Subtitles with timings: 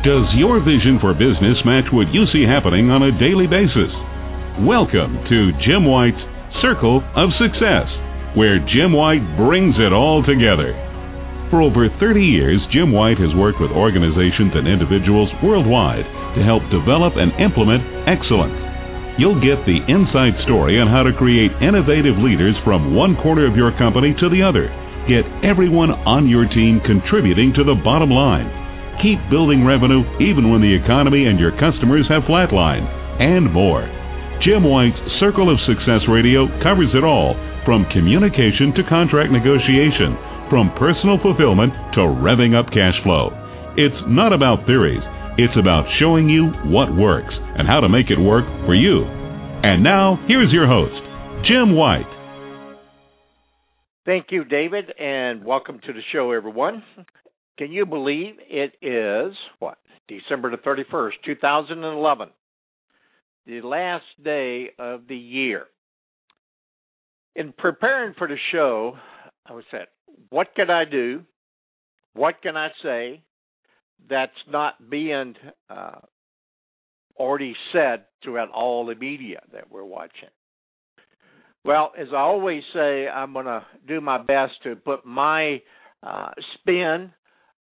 [0.00, 3.92] Does your vision for business match what you see happening on a daily basis?
[4.64, 6.24] Welcome to Jim White's
[6.64, 7.84] Circle of Success,
[8.32, 10.72] where Jim White brings it all together.
[11.52, 16.64] For over 30 years, Jim White has worked with organizations and individuals worldwide to help
[16.72, 18.56] develop and implement excellence.
[19.20, 23.52] You'll get the inside story on how to create innovative leaders from one corner of
[23.52, 24.72] your company to the other.
[25.04, 28.69] Get everyone on your team contributing to the bottom line
[29.02, 32.86] keep building revenue even when the economy and your customers have flatlined,
[33.20, 33.84] and more.
[34.44, 40.16] Jim White's Circle of Success Radio covers it all from communication to contract negotiation,
[40.48, 43.28] from personal fulfillment to revving up cash flow.
[43.76, 45.04] It's not about theories,
[45.36, 49.04] it's about showing you what works and how to make it work for you.
[49.62, 50.96] And now, here's your host,
[51.46, 52.08] Jim White.
[54.06, 56.82] Thank you, David, and welcome to the show, everyone.
[57.60, 59.76] Can you believe it is what
[60.08, 62.30] December the 31st, 2011,
[63.46, 65.64] the last day of the year?
[67.36, 68.94] In preparing for the show,
[69.44, 69.88] I was said,
[70.30, 71.20] what can I do?
[72.14, 73.22] What can I say
[74.08, 75.34] that's not being
[75.68, 75.98] uh,
[77.18, 80.30] already said throughout all the media that we're watching?
[81.66, 85.60] Well, as I always say, I'm going to do my best to put my
[86.02, 87.12] uh, spin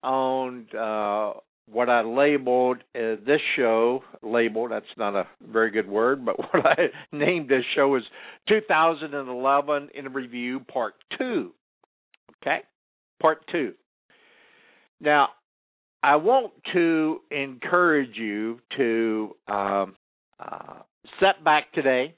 [0.03, 1.39] on uh,
[1.71, 4.03] what I labeled uh, this show.
[4.21, 8.03] Labeled, that's not a very good word, but what I named this show is
[8.47, 11.51] 2011 in Review Part 2.
[12.41, 12.59] Okay?
[13.21, 13.73] Part 2.
[15.01, 15.29] Now,
[16.01, 19.95] I want to encourage you to um,
[20.39, 20.79] uh,
[21.19, 22.15] set back today,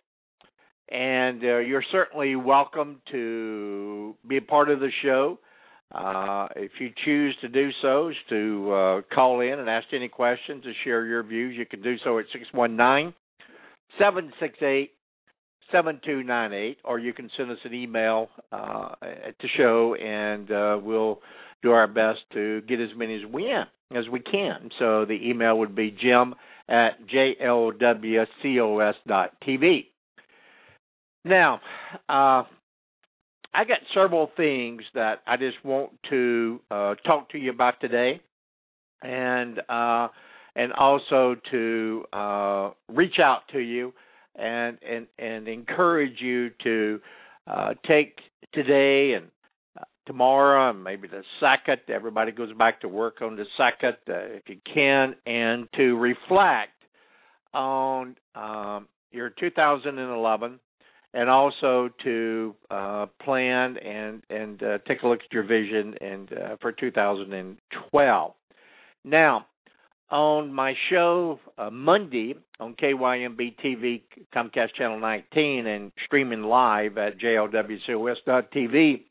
[0.89, 5.39] and uh, you're certainly welcome to be a part of the show.
[5.93, 10.07] Uh, if you choose to do so, is to uh, call in and ask any
[10.07, 13.13] questions to share your views, you can do so at 619
[13.97, 14.91] 768
[15.71, 21.19] 7298, or you can send us an email uh, at the show, and uh, we'll
[21.63, 23.65] do our best to get as many as we can.
[23.97, 24.69] As we can.
[24.79, 26.33] So the email would be jim
[26.69, 28.25] at jlwcos.tv.
[31.23, 31.61] Now,
[32.09, 32.43] uh,
[33.53, 38.21] I got several things that I just want to uh, talk to you about today,
[39.01, 40.07] and uh,
[40.55, 43.93] and also to uh, reach out to you
[44.35, 46.99] and and and encourage you to
[47.47, 48.17] uh, take
[48.53, 49.25] today and
[49.77, 51.81] uh, tomorrow and maybe the second.
[51.93, 56.71] Everybody goes back to work on the second uh, if you can, and to reflect
[57.53, 60.59] on um, your 2011
[61.13, 66.31] and also to uh, plan and and uh, take a look at your vision and
[66.33, 68.33] uh, for 2012.
[69.03, 69.45] Now,
[70.09, 74.01] on my show uh, Monday on KYMB TV,
[74.35, 79.03] Comcast Channel 19, and streaming live at jlwcos.tv,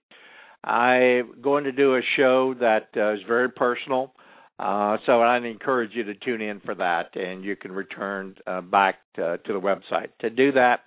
[0.62, 4.12] I'm going to do a show that uh, is very personal.
[4.58, 8.60] Uh, so I'd encourage you to tune in for that, and you can return uh,
[8.60, 10.08] back to, to the website.
[10.20, 10.80] To do that,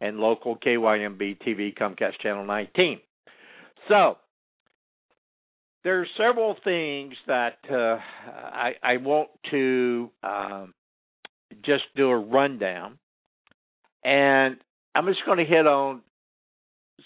[0.00, 3.00] and local KYMB TV Comcast Channel 19.
[3.88, 4.16] So,
[5.84, 7.98] there's several things that uh,
[8.28, 10.74] I, I, want to um,
[11.64, 12.98] just do a rundown,
[14.02, 14.56] and
[14.96, 16.02] I'm just going to hit on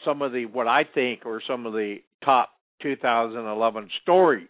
[0.05, 2.51] some of the what I think are some of the top
[2.83, 4.49] 2011 stories.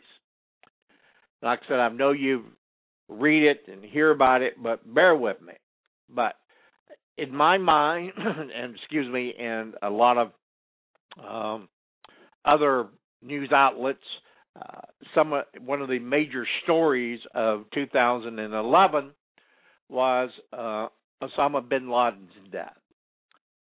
[1.43, 2.45] Like I said, I know you
[3.09, 5.55] read it and hear about it, but bear with me.
[6.09, 6.35] But
[7.19, 10.33] in my mind, and excuse me, and a lot of
[11.23, 11.69] um,
[12.45, 12.87] other
[13.23, 13.99] news outlets,
[14.57, 14.81] uh,
[15.15, 15.33] some
[15.65, 19.11] one of the major stories of 2011
[19.89, 20.87] was uh,
[21.23, 22.77] Osama bin Laden's death.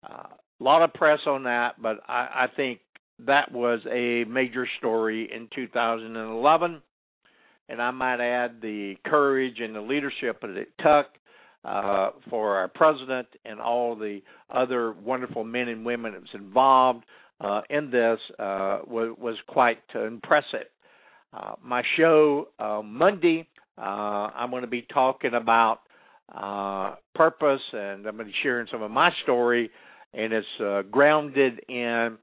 [0.08, 0.28] Uh,
[0.60, 2.80] a lot of press on that, but I, I think
[3.26, 6.82] that was a major story in 2011.
[7.68, 11.06] And I might add the courage and the leadership that it took
[11.64, 14.20] uh, for our president and all the
[14.50, 17.04] other wonderful men and women that was involved
[17.40, 20.66] uh, in this uh, was, was quite impressive.
[21.32, 25.80] Uh, my show uh, Monday, uh, I'm going to be talking about
[27.14, 29.70] purpose, and I'm going to be sharing some of my story,
[30.12, 32.18] and it's grounded in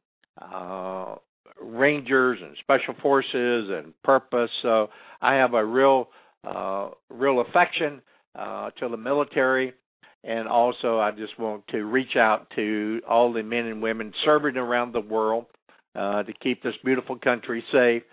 [1.61, 4.49] Rangers and Special Forces and purpose.
[4.61, 4.87] So
[5.21, 6.07] I have a real,
[7.09, 8.01] real affection
[8.38, 9.74] uh, to the military.
[10.24, 14.56] And also, I just want to reach out to all the men and women serving
[14.56, 15.45] around the world
[15.95, 18.04] uh, to keep this beautiful country safe.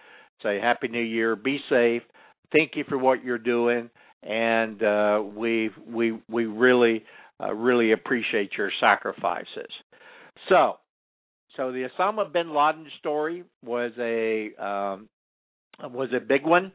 [0.42, 2.02] Say Happy New Year, be safe,
[2.52, 3.90] thank you for what you're doing,
[4.22, 7.04] and uh, we we we really
[7.42, 9.70] uh, really appreciate your sacrifices.
[10.48, 10.78] So,
[11.56, 15.08] so the Osama bin Laden story was a um,
[15.82, 16.72] was a big one.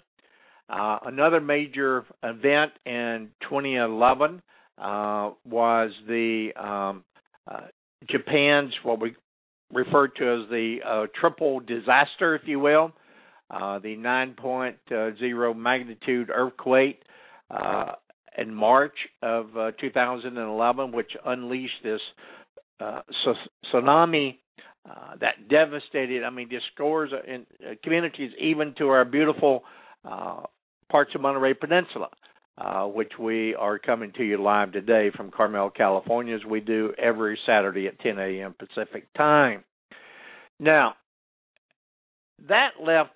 [0.70, 4.42] Uh, another major event in 2011
[4.78, 7.04] uh, was the um,
[7.50, 7.68] uh,
[8.10, 9.16] Japan's what we
[9.74, 12.92] refer to as the uh, triple disaster, if you will,
[13.50, 17.02] uh, the 9.0 magnitude earthquake
[18.36, 19.48] in March of
[19.80, 22.02] 2011, which unleashed this
[22.82, 24.38] tsunami
[25.20, 27.46] that devastated, I mean, just scores in
[27.84, 29.64] communities, even to our beautiful
[30.04, 32.10] parts of Monterey Peninsula,
[32.58, 36.94] uh, which we are coming to you live today from Carmel, California, as we do
[37.02, 38.56] every Saturday at 10 a.m.
[38.58, 39.64] Pacific time.
[40.60, 40.94] Now,
[42.48, 43.12] that left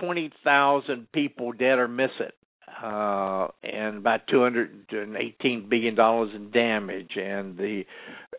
[0.00, 2.32] 20,000 people dead or missing.
[2.82, 7.82] Uh, and about 218 billion dollars in damage, and the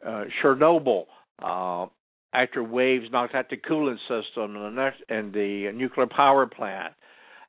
[0.06, 1.06] uh, Chernobyl
[1.42, 1.86] uh,
[2.34, 6.94] after waves knocked out the cooling system and the, and the nuclear power plant.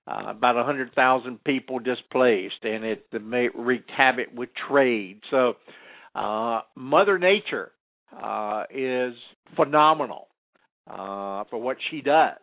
[0.07, 3.07] Uh, about 100,000 people displaced, and it
[3.55, 5.21] wreaked havoc with trade.
[5.31, 5.55] So,
[6.15, 7.73] uh, Mother Nature
[8.13, 9.15] uh, is
[9.57, 10.29] phenomenal
[10.87, 12.37] uh, for what she does.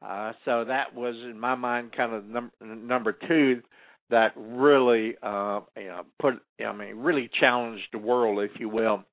[0.00, 2.52] Uh, so that was, in my mind, kind of num-
[2.86, 3.62] number two
[4.10, 6.34] that really, uh, you know, put,
[6.64, 9.04] I mean, really challenged the world, if you will.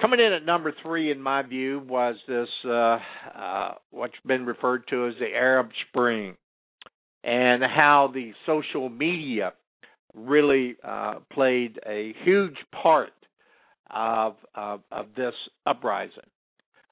[0.00, 2.98] Coming in at number three, in my view, was this uh,
[3.34, 6.36] uh, what's been referred to as the Arab Spring,
[7.26, 9.52] and how the social media
[10.14, 13.10] really uh, played a huge part
[13.90, 15.34] of of, of this
[15.66, 16.30] uprising,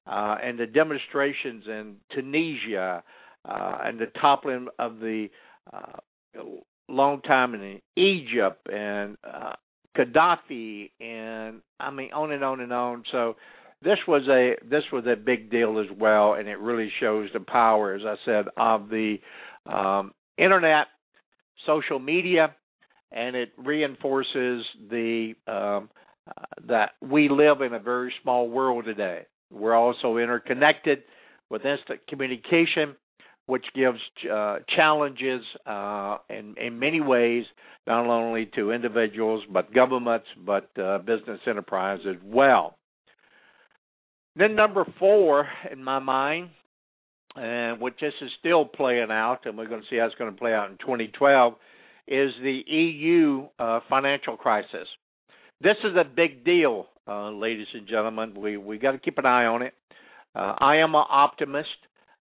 [0.06, 3.02] uh, and the demonstrations in Tunisia,
[3.48, 5.28] uh, and the toppling of the
[5.72, 6.40] uh,
[6.88, 9.16] long time in Egypt and
[9.96, 13.04] Gaddafi, and I mean on and on and on.
[13.12, 13.36] So
[13.82, 17.40] this was a this was a big deal as well, and it really shows the
[17.40, 19.18] power, as I said, of the
[19.66, 20.86] um, internet,
[21.66, 22.54] social media,
[23.12, 25.88] and it reinforces the um,
[26.26, 29.26] uh, that we live in a very small world today.
[29.50, 31.02] We're also interconnected
[31.50, 32.96] with instant communication,
[33.46, 33.98] which gives
[34.32, 37.44] uh, challenges uh, in, in many ways,
[37.86, 42.76] not only to individuals but governments, but uh, business enterprise as well.
[44.34, 46.48] Then number four in my mind,
[47.36, 50.32] and which this is still playing out, and we're going to see how it's going
[50.32, 51.54] to play out in 2012,
[52.06, 54.86] is the EU uh, financial crisis.
[55.60, 58.34] This is a big deal, uh, ladies and gentlemen.
[58.36, 59.72] We we got to keep an eye on it.
[60.34, 61.68] Uh, I am an optimist.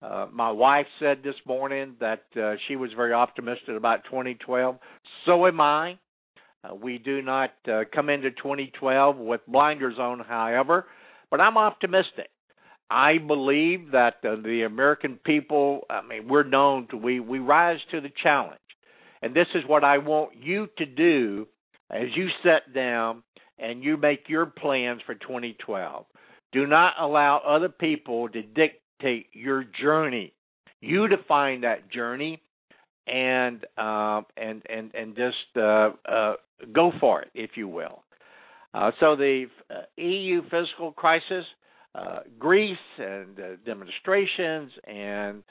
[0.00, 4.76] Uh, my wife said this morning that uh, she was very optimistic about 2012.
[5.26, 5.98] So am I.
[6.64, 7.50] Uh, we do not
[7.94, 10.86] come into 2012 with blinders on, however,
[11.30, 12.28] but I'm optimistic.
[12.90, 17.78] I believe that uh, the American people, I mean, we're known to we we rise
[17.90, 18.60] to the challenge,
[19.20, 21.46] and this is what I want you to do
[21.90, 23.22] as you sit down
[23.58, 26.06] and you make your plans for 2012.
[26.52, 30.32] Do not allow other people to dictate your journey.
[30.80, 32.40] You define that journey,
[33.06, 36.34] and uh, and and and just uh, uh,
[36.72, 38.02] go for it, if you will.
[38.72, 41.44] Uh, so the uh, EU fiscal crisis,
[41.98, 45.42] uh, Greece, and demonstrations, and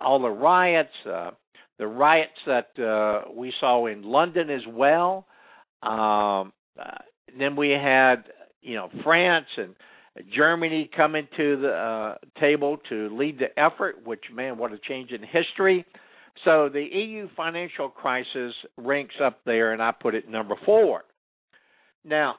[0.00, 5.26] all the riots, the riots that we saw in London as well.
[5.82, 6.52] Um,
[7.38, 8.24] then we had,
[8.60, 9.74] you know, France and
[10.34, 15.10] Germany coming to the uh, table to lead the effort, which, man, what a change
[15.10, 15.84] in history.
[16.44, 21.02] So the EU financial crisis ranks up there, and I put it number four.
[22.04, 22.36] Now,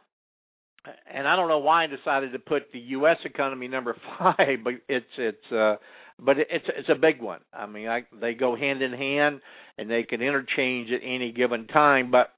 [1.12, 3.18] and I don't know why I decided to put the U.S.
[3.25, 5.75] economy number five, but it's it's uh,
[6.20, 7.40] but it's it's a big one.
[7.54, 9.42] I mean, I, they go hand in hand,
[9.78, 12.12] and they can interchange at any given time.
[12.12, 12.30] But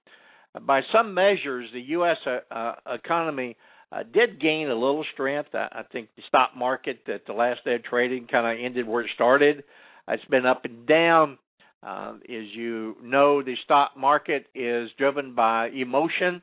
[0.65, 2.17] by some measures, the U.S.
[2.25, 3.57] Uh, uh, economy
[3.91, 5.49] uh, did gain a little strength.
[5.53, 8.87] I, I think the stock market at the last day of trading kind of ended
[8.87, 9.63] where it started.
[10.07, 11.37] It's been up and down.
[11.81, 16.41] Uh, as you know, the stock market is driven by emotion.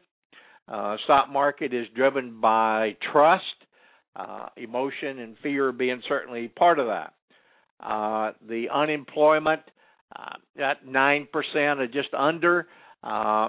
[0.73, 3.45] Uh, stock market is driven by trust,
[4.17, 7.13] uh, emotion, and fear being certainly part of that.
[7.79, 9.61] Uh, the unemployment
[10.17, 12.67] uh, at nine percent or just under.
[13.03, 13.49] Uh,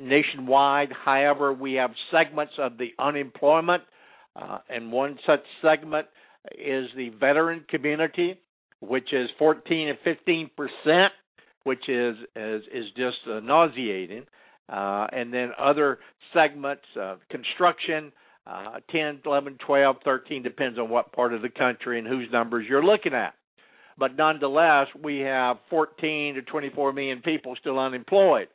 [0.00, 0.90] nationwide.
[1.04, 3.82] However, we have segments of the unemployment,
[4.36, 6.06] uh, and one such segment
[6.52, 8.38] is the veteran community,
[8.80, 11.12] which is 14 and 15 percent.
[11.64, 14.24] which is is is just nauseating.
[14.68, 15.98] Uh, and then other
[16.32, 18.12] segments, uh, construction,
[18.46, 22.66] uh, 10, 11, 12, 13, depends on what part of the country and whose numbers
[22.68, 23.34] you're looking at.
[23.98, 28.48] But nonetheless, we have 14 to 24 million people still unemployed.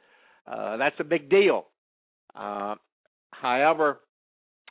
[0.47, 1.65] Uh, that's a big deal.
[2.35, 2.75] Uh,
[3.31, 3.99] however,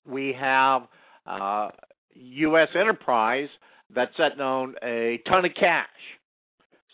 [0.07, 0.83] we have
[1.27, 1.71] uh,
[2.15, 2.69] U.S.
[2.79, 3.49] enterprise
[3.95, 5.87] that's sitting on a ton of cash.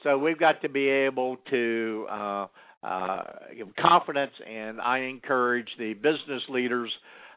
[0.02, 2.06] So we've got to be able to
[2.84, 3.22] uh,
[3.80, 6.90] confidence, and I encourage the business leaders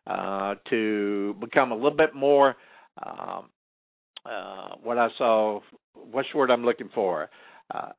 [0.06, 2.56] uh, to become a little bit more.
[3.02, 3.50] Um,
[4.26, 5.62] uh, what I saw,
[5.94, 7.30] what's the word I'm looking for?
[7.74, 7.90] Uh,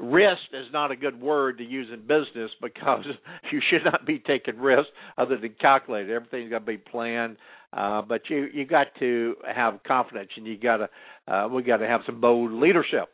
[0.00, 3.04] risk is not a good word to use in business because
[3.52, 6.10] you should not be taking risks other than calculated.
[6.10, 7.36] Everything's got to be planned.
[7.72, 10.88] Uh, but you you got to have confidence, and you got to
[11.32, 13.08] uh, we got to have some bold leadership.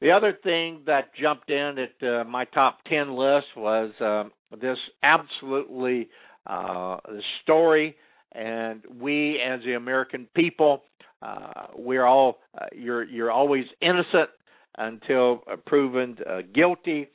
[0.00, 4.24] The other thing that jumped in at uh, my top ten list was uh,
[4.60, 6.08] this absolutely
[6.46, 6.98] uh,
[7.42, 7.96] story,
[8.32, 10.82] and we as the American people,
[11.22, 14.30] uh, we're all uh, you're you're always innocent
[14.76, 17.08] until proven uh, guilty.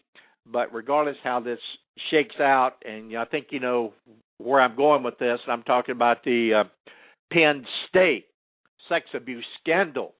[0.52, 1.60] But regardless how this
[2.10, 3.94] shakes out, and I think you know
[4.40, 5.40] where I'm going with this.
[5.48, 6.64] I'm talking about the uh,
[7.32, 8.26] Penn State
[8.88, 10.14] sex abuse scandal.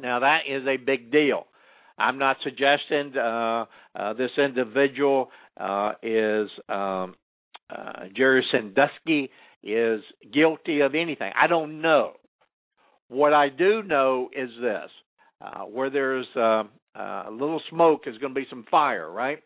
[0.00, 1.46] Now that is a big deal.
[1.98, 7.14] I'm not suggesting uh, uh, this individual uh, is um,
[7.70, 9.30] uh, Jerry Sandusky
[9.62, 10.00] is
[10.32, 11.32] guilty of anything.
[11.40, 12.12] I don't know.
[13.08, 14.90] What I do know is this:
[15.40, 16.64] uh, where there's uh,
[16.98, 19.38] uh, a little smoke, is going to be some fire, right?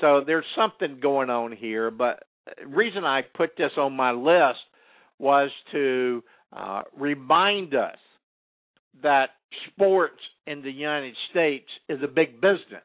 [0.00, 1.90] So there's something going on here.
[1.90, 2.22] But
[2.66, 4.60] reason I put this on my list
[5.18, 7.96] was to uh, remind us
[9.02, 9.30] that
[9.68, 12.84] sports in the United States is a big business.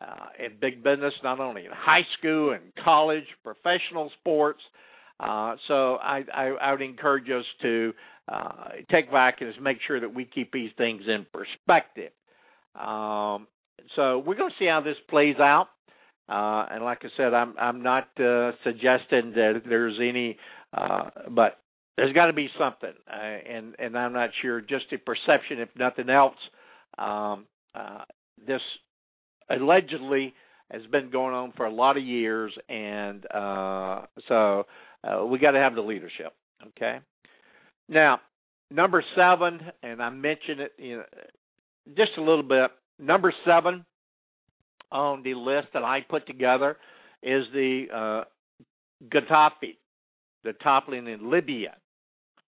[0.00, 4.60] Uh, and big business not only in high school and college, professional sports.
[5.18, 7.92] Uh, so I, I, I would encourage us to
[8.26, 12.12] uh, take back and make sure that we keep these things in perspective.
[12.74, 13.46] Um,
[13.96, 15.68] so we're going to see how this plays out.
[16.30, 20.38] Uh, and like I said, I'm I'm not uh, suggesting that there's any,
[20.72, 21.58] uh, but
[21.96, 24.60] there's got to be something, uh, and and I'm not sure.
[24.60, 26.36] Just a perception, if nothing else.
[26.98, 28.04] Um, uh,
[28.46, 28.60] this
[29.50, 30.34] allegedly
[30.70, 34.66] has been going on for a lot of years, and uh, so
[35.04, 36.32] uh, we got to have the leadership.
[36.68, 37.00] Okay.
[37.88, 38.20] Now,
[38.70, 41.04] number seven, and I mentioned it you know,
[41.96, 42.70] just a little bit.
[42.98, 43.84] Number seven
[44.92, 46.76] on the list that I put together
[47.22, 48.24] is the uh,
[49.08, 49.76] Gaddafi,
[50.44, 51.76] the toppling in Libya,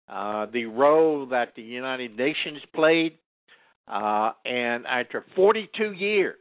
[0.08, 3.18] uh, the role that the United Nations played,
[3.86, 6.36] uh, and after 42 years,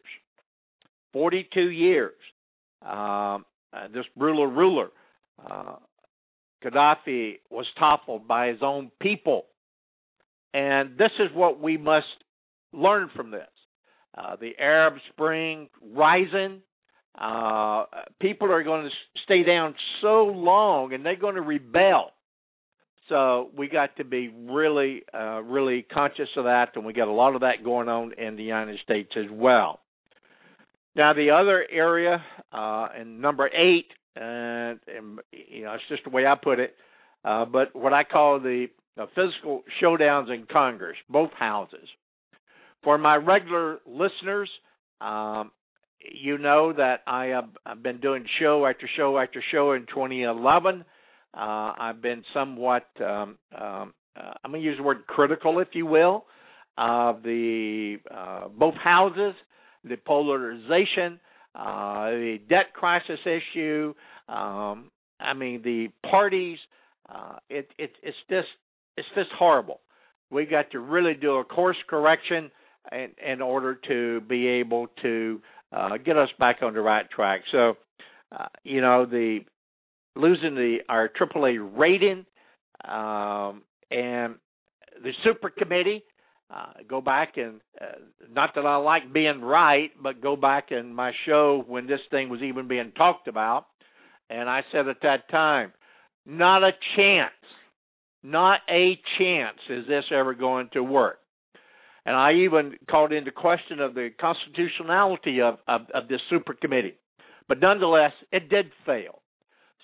[1.13, 2.13] 42 years,
[2.81, 4.89] um, uh, this brutal ruler,
[5.49, 5.75] uh,
[6.63, 9.45] Gaddafi, was toppled by his own people.
[10.53, 12.05] And this is what we must
[12.73, 13.47] learn from this.
[14.17, 16.61] Uh, the Arab Spring rising.
[17.17, 17.85] Uh,
[18.21, 18.91] people are going to
[19.23, 22.11] stay down so long, and they're going to rebel.
[23.09, 27.11] So we got to be really, uh, really conscious of that, and we got a
[27.11, 29.79] lot of that going on in the United States as well.
[30.95, 36.09] Now the other area, uh, and number eight, and, and you know it's just the
[36.09, 36.75] way I put it,
[37.23, 38.67] uh, but what I call the
[38.99, 41.87] uh, physical showdowns in Congress, both houses.
[42.83, 44.49] For my regular listeners,
[44.99, 45.51] um,
[46.11, 50.85] you know that I have I've been doing show after show after show in 2011.
[51.33, 55.69] Uh, I've been somewhat, um, um, uh, I'm going to use the word critical, if
[55.73, 56.25] you will,
[56.77, 59.35] of the uh, both houses,
[59.83, 61.19] the polarization,
[61.53, 63.93] uh, the debt crisis issue.
[64.27, 66.57] Um, I mean, the parties.
[67.09, 68.47] Uh, it, it, it's just
[68.97, 69.79] it's just horrible.
[70.29, 72.51] We got to really do a course correction
[72.91, 77.41] in, in order to be able to uh, get us back on the right track.
[77.51, 77.75] So,
[78.31, 79.39] uh, you know, the
[80.15, 82.25] losing the our AAA rating
[82.85, 84.35] um, and
[85.03, 86.03] the super committee.
[86.49, 87.99] Uh, go back and uh,
[88.31, 92.29] not that I like being right, but go back in my show when this thing
[92.29, 93.65] was even being talked about,
[94.29, 95.73] and I said at that time,
[96.25, 97.33] not a chance,
[98.23, 101.19] not a chance is this ever going to work
[102.07, 106.95] and I even called into question of the constitutionality of, of, of this super committee.
[107.49, 109.21] But nonetheless, it did fail.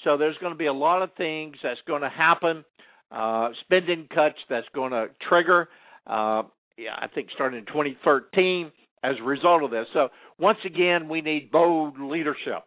[0.06, 2.64] So there's going to be a lot of things that's going to happen,
[3.12, 5.68] uh, spending cuts that's going to trigger.
[6.08, 6.44] Uh,
[6.78, 8.72] yeah, I think starting in 2013,
[9.04, 9.86] as a result of this.
[9.94, 10.08] So
[10.40, 12.64] once again, we need bold leadership,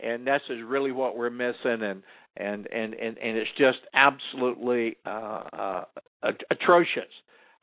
[0.00, 1.82] and this is really what we're missing.
[1.82, 2.02] And
[2.36, 5.84] and and and, and it's just absolutely uh,
[6.22, 7.08] uh, atrocious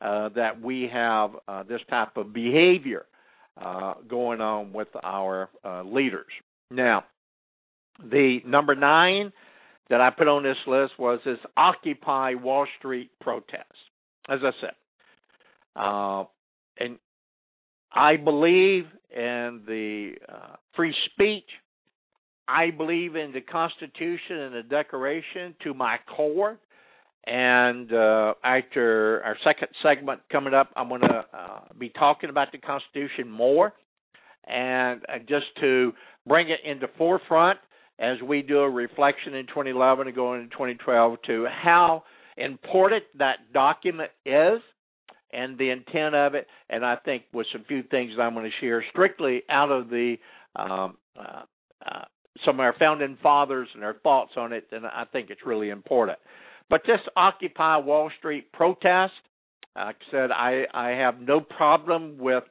[0.00, 3.06] uh, that we have uh, this type of behavior
[3.60, 6.26] uh, going on with our uh, leaders.
[6.70, 7.04] Now,
[7.98, 9.32] the number nine
[9.88, 13.64] that I put on this list was this Occupy Wall Street protest.
[14.28, 14.74] As I said,
[15.76, 16.24] uh,
[16.78, 16.98] and
[17.92, 18.84] I believe
[19.14, 20.12] in the
[20.74, 21.48] free speech.
[22.48, 26.58] I believe in the Constitution and the Declaration to my core.
[27.26, 32.52] And uh, after our second segment coming up, I'm going to uh, be talking about
[32.52, 33.72] the Constitution more,
[34.46, 35.92] and uh, just to
[36.26, 37.58] bring it into forefront
[37.98, 42.04] as we do a reflection in 2011 and going into 2012 to how
[42.36, 44.60] important that document is
[45.32, 48.44] and the intent of it, and I think with some few things that I'm going
[48.44, 50.16] to share strictly out of the
[50.54, 51.42] um, uh,
[51.84, 52.04] uh,
[52.44, 55.70] some of our founding fathers and their thoughts on it, and I think it's really
[55.70, 56.18] important.
[56.68, 59.12] But this Occupy Wall Street protest,
[59.76, 62.44] like I said, I, I have no problem with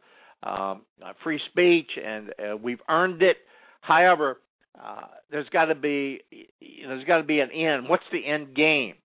[0.44, 0.84] um,
[1.24, 3.38] free speech, and uh, we've earned it.
[3.82, 4.40] However,
[4.80, 6.22] uh, there's got to be
[6.62, 7.90] there's got to be an end.
[7.90, 8.96] What's the end game?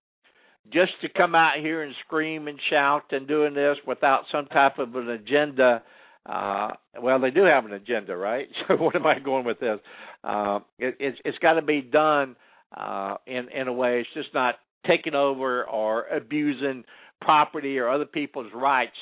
[0.73, 4.79] just to come out here and scream and shout and doing this without some type
[4.79, 5.83] of an agenda
[6.27, 6.69] uh
[7.01, 9.79] well they do have an agenda right so what am i going with this
[10.23, 12.37] uh it, it's it's got to be done
[12.77, 14.57] uh in in a way it's just not
[14.87, 16.85] taking over or abusing
[17.21, 18.97] property or other people's rights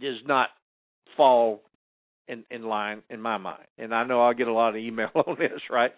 [0.00, 0.48] does not
[1.16, 1.62] fall
[2.28, 3.64] in in line in my mind.
[3.78, 5.92] And i know i'll get a lot of email on this right?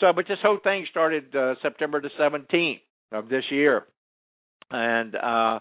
[0.00, 2.80] So but this whole thing started uh, september the 17th
[3.12, 3.84] of this year.
[4.70, 5.58] And uh,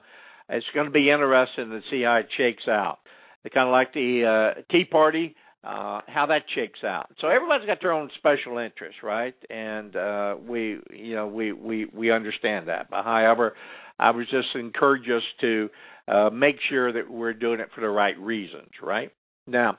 [0.50, 3.00] it's going to be interesting to see how it shakes out.
[3.44, 7.12] They kind of like the uh, Tea Party, uh, how that shakes out.
[7.20, 9.36] So everybody's got their own special interests, right?
[9.50, 12.90] And uh, we, you know, we we we understand that.
[12.90, 13.54] But however,
[14.00, 15.70] I would just encourage us to
[16.08, 19.12] uh, make sure that we're doing it for the right reasons, right?
[19.46, 19.78] Now,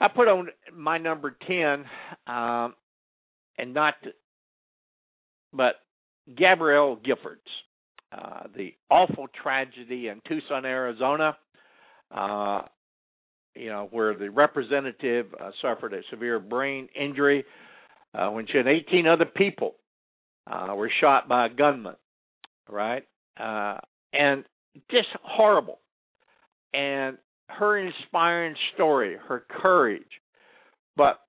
[0.00, 1.84] I put on my number ten,
[2.26, 2.74] um,
[3.58, 3.94] and not,
[5.52, 5.74] but
[6.34, 7.38] Gabrielle Giffords.
[8.10, 11.36] Uh, the awful tragedy in Tucson, Arizona,
[12.16, 12.62] uh,
[13.54, 17.44] you know, where the representative uh, suffered a severe brain injury
[18.14, 19.74] uh, when she and 18 other people
[20.46, 21.96] uh, were shot by a gunman,
[22.68, 23.04] right?
[23.38, 23.78] Uh,
[24.12, 24.44] and
[24.90, 25.78] just horrible.
[26.72, 30.02] And her inspiring story, her courage,
[30.96, 31.20] but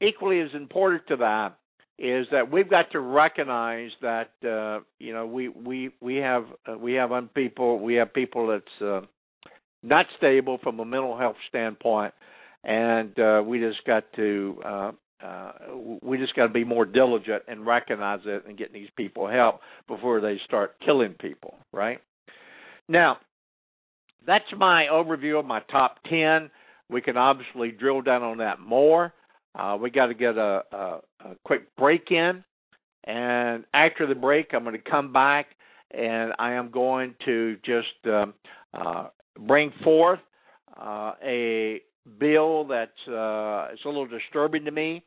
[0.00, 1.56] equally as important to that
[1.98, 6.76] is that we've got to recognize that uh, you know we we we have uh,
[6.76, 9.00] we have un- people we have people that's uh,
[9.82, 12.14] not stable from a mental health standpoint,
[12.64, 14.92] and uh, we just got to uh,
[15.24, 15.52] uh,
[16.02, 19.60] we just got to be more diligent and recognize it and get these people help
[19.88, 21.54] before they start killing people.
[21.72, 21.98] Right
[22.88, 23.18] now,
[24.26, 26.50] that's my overview of my top ten.
[26.90, 29.12] We can obviously drill down on that more.
[29.58, 32.44] Uh, we got to get a, a, a quick break in,
[33.04, 35.46] and after the break, I'm going to come back
[35.90, 38.34] and I am going to just um,
[38.74, 40.20] uh, bring forth
[40.80, 41.80] uh, a
[42.18, 45.04] bill that's uh, it's a little disturbing to me,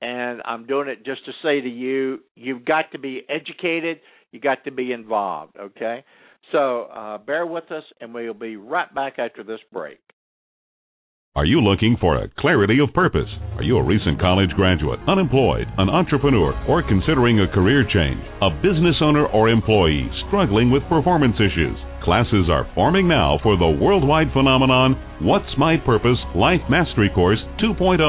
[0.00, 4.00] and I'm doing it just to say to you, you've got to be educated,
[4.32, 5.56] you got to be involved.
[5.58, 6.04] Okay,
[6.52, 9.98] so uh, bear with us, and we'll be right back after this break.
[11.36, 13.28] Are you looking for a clarity of purpose?
[13.54, 18.20] Are you a recent college graduate, unemployed, an entrepreneur, or considering a career change?
[18.42, 21.78] A business owner or employee struggling with performance issues?
[22.02, 28.00] Classes are forming now for the worldwide phenomenon What's My Purpose Life Mastery Course 2.0.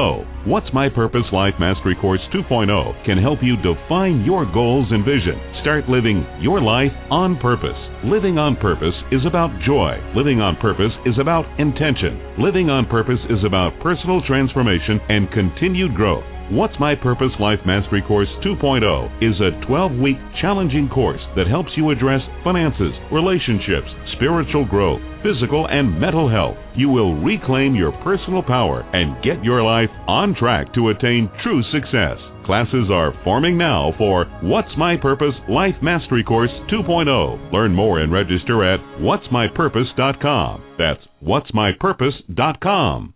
[0.48, 2.72] What's My Purpose Life Mastery Course 2.0
[3.04, 5.36] can help you define your goals and vision.
[5.60, 7.76] Start living your life on purpose.
[8.02, 10.00] Living on purpose is about joy.
[10.16, 12.16] Living on purpose is about intention.
[12.40, 16.24] Living on purpose is about personal transformation and continued growth.
[16.52, 18.84] What's My Purpose Life Mastery Course 2.0
[19.24, 25.66] is a 12 week challenging course that helps you address finances, relationships, spiritual growth, physical
[25.72, 26.58] and mental health.
[26.76, 31.62] You will reclaim your personal power and get your life on track to attain true
[31.72, 32.20] success.
[32.44, 37.50] Classes are forming now for What's My Purpose Life Mastery Course 2.0.
[37.50, 40.76] Learn more and register at what'smypurpose.com.
[40.76, 43.14] That's what'smypurpose.com.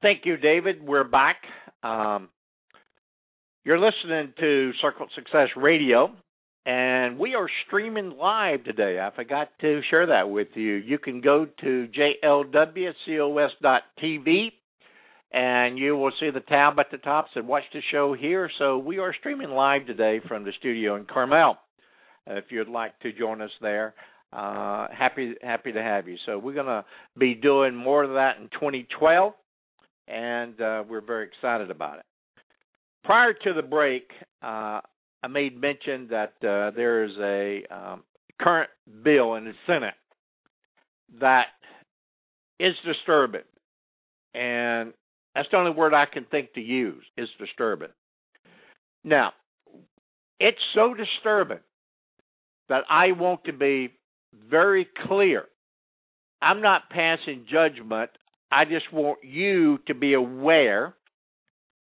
[0.00, 0.82] Thank you, David.
[0.82, 1.36] We're back.
[1.82, 2.28] Um,
[3.64, 6.10] you're listening to Circle of Success Radio,
[6.64, 8.98] and we are streaming live today.
[9.00, 10.74] I forgot to share that with you.
[10.74, 11.88] You can go to
[12.24, 12.92] jlwcos.tv
[15.32, 18.50] and you will see the tab at the top and watch the show here.
[18.58, 21.58] So we are streaming live today from the studio in Carmel.
[22.26, 23.94] if you'd like to join us there,
[24.32, 26.16] uh, happy happy to have you.
[26.26, 26.84] So we're going to
[27.18, 29.32] be doing more of that in 2012,
[30.08, 32.04] and uh, we're very excited about it.
[33.04, 34.10] Prior to the break,
[34.42, 34.80] uh,
[35.22, 38.02] I made mention that uh, there is a um,
[38.40, 38.70] current
[39.02, 39.94] bill in the Senate
[41.20, 41.46] that
[42.58, 43.42] is disturbing,
[44.34, 44.92] and
[45.34, 47.88] that's the only word I can think to use is disturbing.
[49.04, 49.32] Now,
[50.40, 51.60] it's so disturbing
[52.68, 53.92] that I want to be
[54.50, 55.44] very clear.
[56.42, 58.10] I'm not passing judgment.
[58.56, 60.94] I just want you to be aware.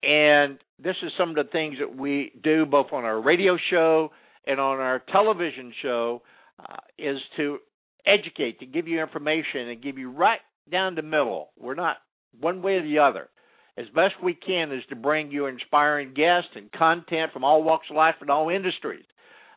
[0.04, 4.12] And this is some of the things that we do both on our radio show
[4.46, 6.22] and on our television show
[6.60, 7.60] uh, is to
[8.06, 11.52] educate, to give you information and give you right down the middle.
[11.58, 11.96] We're not
[12.38, 13.30] one way or the other.
[13.78, 17.88] As best we can is to bring you inspiring guests and content from all walks
[17.90, 19.06] of life and all industries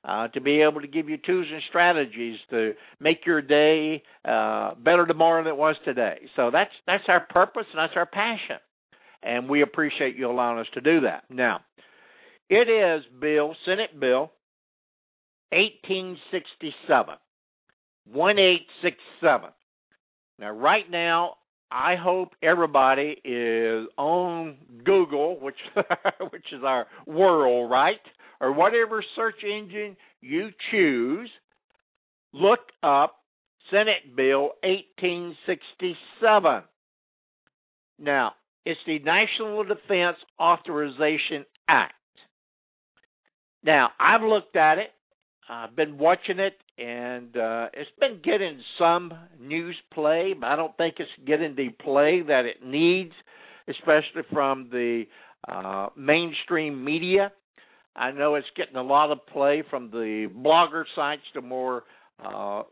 [0.04, 4.74] uh, to be able to give you tools and strategies to make your day uh,
[4.74, 6.18] better tomorrow than it was today.
[6.36, 8.58] So that's that's our purpose and that's our passion,
[9.22, 11.24] and we appreciate you allowing us to do that.
[11.30, 11.60] Now,
[12.50, 14.30] it is Bill Senate Bill
[15.52, 17.14] 1867,
[18.06, 19.50] 1867.
[20.38, 21.34] Now, right now,
[21.70, 25.56] I hope everybody is on Google, which
[26.32, 28.00] which is our world, right?
[28.42, 31.30] Or whatever search engine you choose,
[32.34, 33.16] look up
[33.70, 36.62] Senate Bill 1867.
[38.00, 38.32] Now,
[38.66, 41.94] it's the National Defense Authorization Act.
[43.64, 44.90] Now, I've looked at it,
[45.48, 50.76] I've been watching it, and uh, it's been getting some news play, but I don't
[50.76, 53.12] think it's getting the play that it needs,
[53.68, 55.04] especially from the
[55.46, 57.30] uh, mainstream media.
[57.94, 61.84] I know it's getting a lot of play from the blogger sites to more
[62.24, 62.62] uh,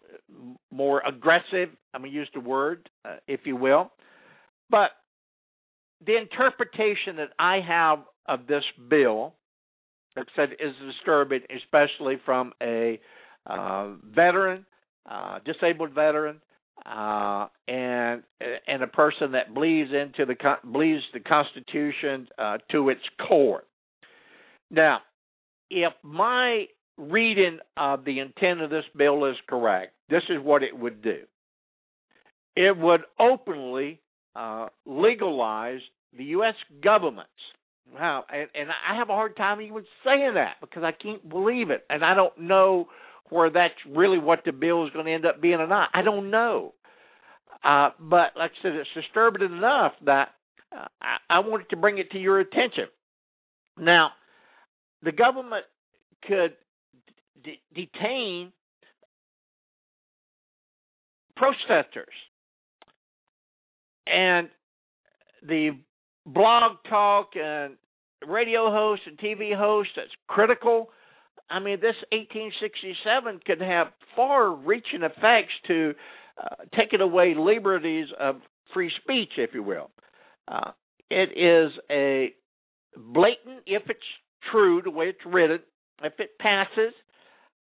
[0.71, 1.71] more aggressive.
[1.93, 3.91] I'm gonna use the word, uh, if you will.
[4.71, 4.91] But
[6.07, 9.35] the interpretation that I have of this bill,
[10.17, 13.01] like I said, is disturbing, especially from a
[13.47, 14.65] uh, veteran,
[15.11, 16.41] uh, disabled veteran,
[16.87, 18.23] uh, and
[18.67, 20.37] and a person that bleeds into the
[20.71, 23.65] believes the Constitution uh, to its core.
[24.71, 25.01] Now,
[25.71, 26.67] if my
[26.99, 31.21] reading of the intent of this bill is correct, this is what it would do.
[32.57, 34.01] It would openly
[34.35, 35.81] uh, legalize
[36.17, 36.55] the U.S.
[36.83, 37.31] government's.
[37.95, 41.71] Wow, and, and I have a hard time even saying that because I can't believe
[41.71, 42.89] it, and I don't know
[43.31, 45.89] where that's really what the bill is going to end up being or not.
[45.95, 46.75] I don't know.
[47.65, 50.29] Uh, but like I said, it's disturbing enough that
[50.77, 52.87] uh, I, I wanted to bring it to your attention.
[53.79, 54.11] Now,
[55.03, 55.65] the government
[56.27, 56.55] could
[57.43, 58.53] d- detain
[61.37, 62.15] protesters.
[64.07, 64.49] And
[65.47, 65.71] the
[66.27, 67.75] blog talk and
[68.27, 70.91] radio host and TV host that's critical.
[71.49, 75.95] I mean, this 1867 could have far reaching effects to
[76.41, 78.37] uh, taking away liberties of
[78.73, 79.91] free speech, if you will.
[80.47, 80.73] Uh,
[81.11, 82.33] it is a
[82.97, 84.01] blatant, if it's
[84.51, 85.61] true the way it's written,
[86.03, 86.95] if it passes,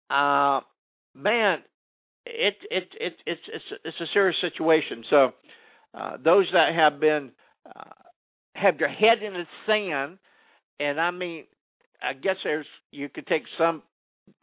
[0.09, 0.61] uh,
[1.15, 1.59] man,
[2.25, 5.03] it it it it's it's it's a serious situation.
[5.09, 5.31] So
[5.93, 7.31] uh, those that have been
[7.65, 7.91] uh,
[8.55, 10.17] have their head in the sand,
[10.79, 11.45] and I mean,
[12.01, 13.83] I guess there's you could take some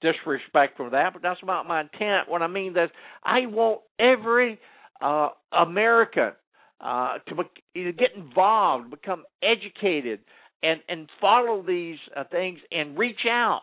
[0.01, 2.29] disrespect from that, but that's not my intent.
[2.29, 2.91] What I mean is,
[3.25, 4.59] I want every
[5.01, 6.33] uh, American
[6.81, 7.35] uh, to
[7.75, 10.21] be, get involved, become educated,
[10.63, 13.63] and and follow these uh, things and reach out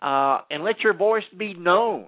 [0.00, 2.06] uh, and let your voice be known.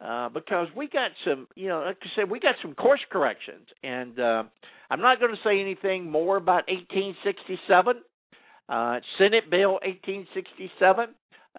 [0.00, 3.66] Uh, because we got some, you know, like I said, we got some course corrections,
[3.82, 4.44] and uh,
[4.90, 7.96] I'm not going to say anything more about 1867,
[8.68, 11.06] uh, Senate Bill 1867.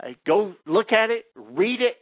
[0.01, 1.97] Uh, go look at it, read it.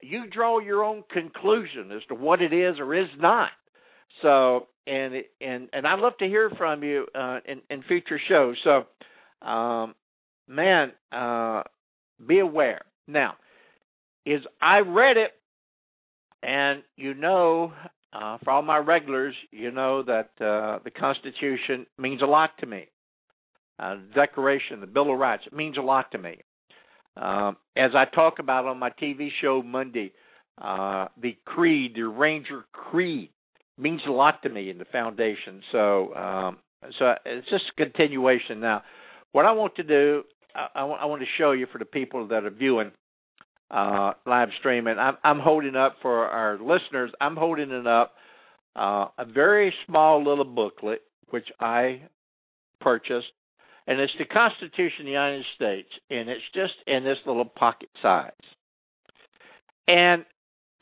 [0.00, 3.50] You draw your own conclusion as to what it is or is not.
[4.22, 8.56] So, and and and I'd love to hear from you uh, in, in future shows.
[8.64, 8.84] So,
[9.44, 9.94] um,
[10.48, 11.62] man, uh,
[12.26, 12.82] be aware.
[13.08, 13.34] Now,
[14.24, 15.32] is I read it,
[16.42, 17.72] and you know,
[18.12, 22.66] uh, for all my regulars, you know that uh, the Constitution means a lot to
[22.66, 22.88] me.
[23.78, 26.36] Uh, the Declaration, the Bill of Rights, it means a lot to me.
[27.16, 30.12] Um, as I talk about on my TV show Monday,
[30.60, 33.30] uh, the creed, the Ranger Creed,
[33.78, 35.62] means a lot to me in the foundation.
[35.72, 36.58] So, um,
[36.98, 38.60] so it's just a continuation.
[38.60, 38.82] Now,
[39.32, 40.22] what I want to do,
[40.54, 42.92] I, I, I want to show you for the people that are viewing
[43.70, 44.98] uh, live streaming.
[44.98, 47.10] I'm, I'm holding up for our listeners.
[47.20, 48.12] I'm holding it up
[48.76, 52.02] uh, a very small little booklet which I
[52.80, 53.28] purchased,
[53.86, 57.88] and it's the Constitution of the United States, and it's just in this little pocket
[58.02, 58.32] size.
[59.88, 60.24] And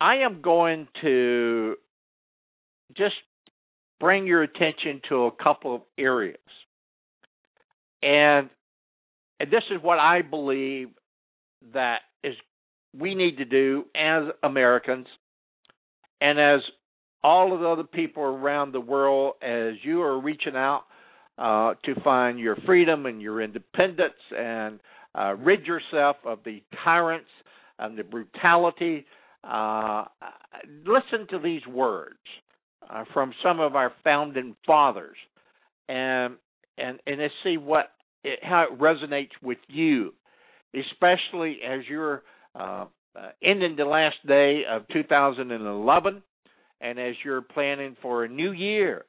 [0.01, 1.77] I am going to
[2.97, 3.15] just
[4.01, 6.39] bring your attention to a couple of areas.
[8.03, 8.51] And,
[9.39, 10.89] and this is what I believe
[11.75, 12.35] that is
[12.99, 15.07] we need to do as Americans
[16.21, 16.61] and as
[17.23, 20.85] all of the other people around the world as you are reaching out
[21.39, 24.81] uh, to find your freedom and your independence and
[25.19, 27.29] uh, rid yourself of the tyrants
[27.79, 29.07] and the brutality.
[29.43, 30.05] Uh,
[30.85, 32.19] listen to these words
[32.89, 35.17] uh, from some of our founding fathers,
[35.89, 36.37] and
[36.81, 37.91] and and let's see what
[38.25, 40.15] it, how it resonates with you,
[40.75, 42.23] especially as you're
[42.55, 46.23] uh, uh, ending the last day of 2011,
[46.81, 49.05] and as you're planning for a new year,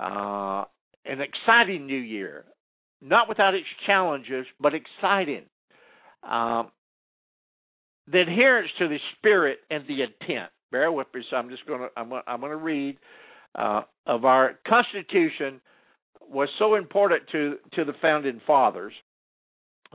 [0.00, 0.64] uh,
[1.04, 2.44] an exciting new year,
[3.00, 5.44] not without its challenges, but exciting.
[6.22, 6.70] Um,
[8.10, 10.50] the adherence to the spirit and the intent.
[10.70, 11.22] Bear with me.
[11.30, 12.96] So I'm just going to I'm, I'm going to read
[13.54, 15.60] uh, of our Constitution
[16.32, 18.92] was so important to to the founding fathers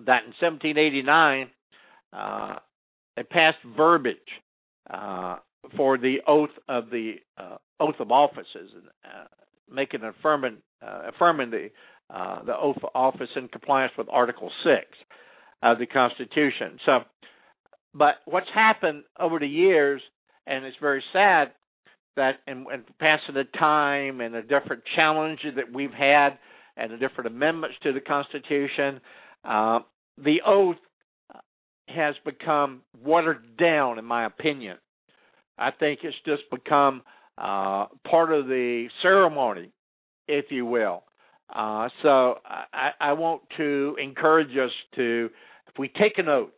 [0.06, 1.50] that in 1789
[2.14, 2.56] uh,
[3.16, 4.18] they passed verbiage
[4.90, 5.38] uh,
[5.76, 9.26] for the oath of the uh, oath of offices and uh,
[9.70, 11.70] making affirming uh, affirming the
[12.14, 14.86] uh, the oath of office in compliance with Article Six
[15.64, 16.80] of the Constitution.
[16.86, 17.00] So,
[17.94, 20.02] but what's happened over the years,
[20.46, 21.52] and it's very sad
[22.18, 26.38] that in, in passing the time and the different challenges that we've had
[26.76, 29.00] and the different amendments to the Constitution,
[29.46, 29.80] uh,
[30.18, 30.76] the oath
[31.88, 34.78] has become watered down, in my opinion.
[35.58, 37.02] I think it's just become
[37.38, 39.72] uh, part of the ceremony,
[40.28, 41.04] if you will.
[41.54, 45.30] Uh, so I, I, want to encourage us to,
[45.68, 46.50] if we take an oath,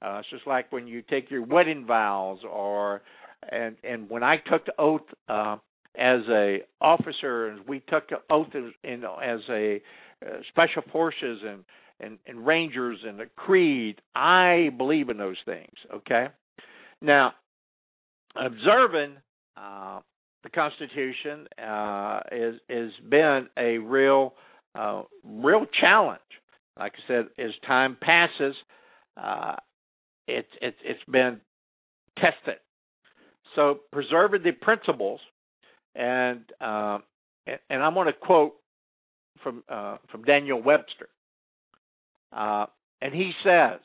[0.00, 3.02] uh, it's just like when you take your wedding vows, or
[3.50, 5.56] and and when I took the oath uh,
[5.98, 9.80] as a officer, and we took the oath as, in, as a
[10.24, 11.64] uh, special forces and
[12.00, 14.00] and, and Rangers and the creed.
[14.14, 15.74] I believe in those things.
[15.94, 16.26] Okay.
[17.00, 17.32] Now,
[18.36, 19.16] observing
[19.56, 20.00] uh,
[20.42, 24.34] the Constitution uh, is has been a real
[24.74, 26.20] uh, real challenge.
[26.78, 28.54] Like I said, as time passes,
[29.16, 29.56] uh,
[30.28, 31.40] it's it's it's been
[32.18, 32.60] tested.
[33.54, 35.20] So preserving the principles,
[35.94, 36.98] and uh,
[37.46, 38.54] and I'm going to quote
[39.42, 41.08] from uh, from Daniel Webster.
[42.32, 42.66] Uh,
[43.00, 43.80] and he says,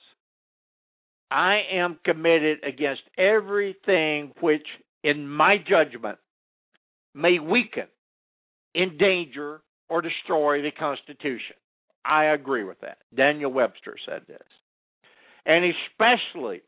[1.30, 4.66] I am committed against everything which,
[5.04, 6.18] in my judgment,
[7.14, 7.88] may weaken,
[8.76, 11.56] endanger, or destroy the Constitution.
[12.04, 12.98] I agree with that.
[13.16, 14.40] Daniel Webster said this.
[15.46, 16.62] And especially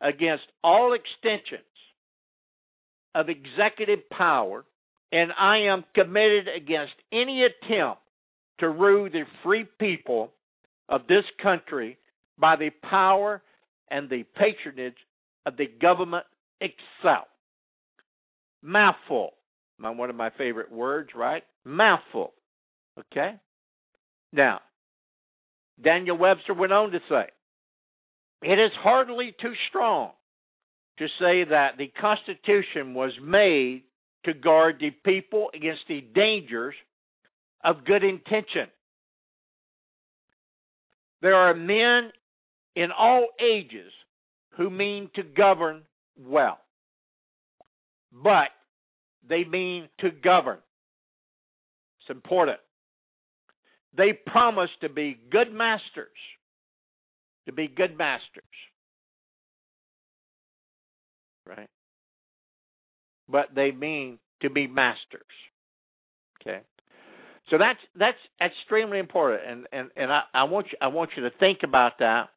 [0.00, 1.62] against all extensions
[3.14, 4.64] of executive power,
[5.10, 8.00] and I am committed against any attempt
[8.60, 10.32] to rule the free people
[10.88, 11.98] of this country
[12.38, 13.42] by the power
[13.90, 14.96] and the patronage
[15.44, 16.24] of the government
[16.60, 17.26] itself.
[18.62, 19.32] Mouthful.
[19.78, 21.42] One of my favorite words, right?
[21.64, 22.32] Mouthful.
[22.98, 23.32] Okay?
[24.32, 24.60] Now,
[25.82, 27.24] Daniel Webster went on to say,
[28.42, 30.12] it is hardly too strong
[30.98, 33.84] to say that the Constitution was made
[34.24, 36.74] to guard the people against the dangers
[37.64, 38.68] of good intention.
[41.22, 42.10] There are men
[42.74, 43.92] in all ages
[44.56, 45.82] who mean to govern
[46.18, 46.58] well,
[48.12, 48.48] but
[49.28, 50.58] they mean to govern.
[52.00, 52.58] It's important.
[53.96, 56.08] They promise to be good masters,
[57.46, 58.42] to be good masters.
[61.46, 61.68] Right?
[63.28, 65.22] But they mean to be masters.
[66.40, 66.60] Okay?
[67.50, 71.24] So that's that's extremely important, and and and I, I want you I want you
[71.24, 72.28] to think about that.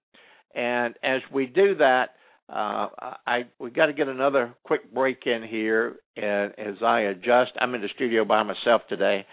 [0.54, 2.10] And as we do that,
[2.50, 2.88] uh,
[3.26, 7.76] I we got to get another quick break in here, and as I adjust, I'm
[7.76, 9.26] in the studio by myself today.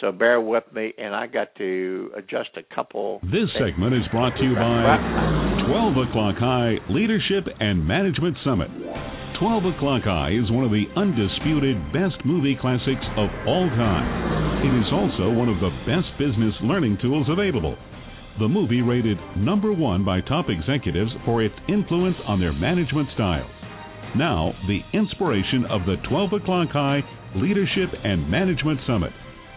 [0.00, 3.20] So bear with me, and I got to adjust a couple.
[3.24, 8.70] This segment is brought to you by 12 O'Clock High Leadership and Management Summit.
[9.40, 14.04] 12 O'Clock High is one of the undisputed best movie classics of all time.
[14.60, 17.72] It is also one of the best business learning tools available.
[18.38, 23.48] The movie rated number one by top executives for its influence on their management styles.
[24.14, 27.00] Now, the inspiration of the 12 O'Clock High
[27.34, 29.12] Leadership and Management Summit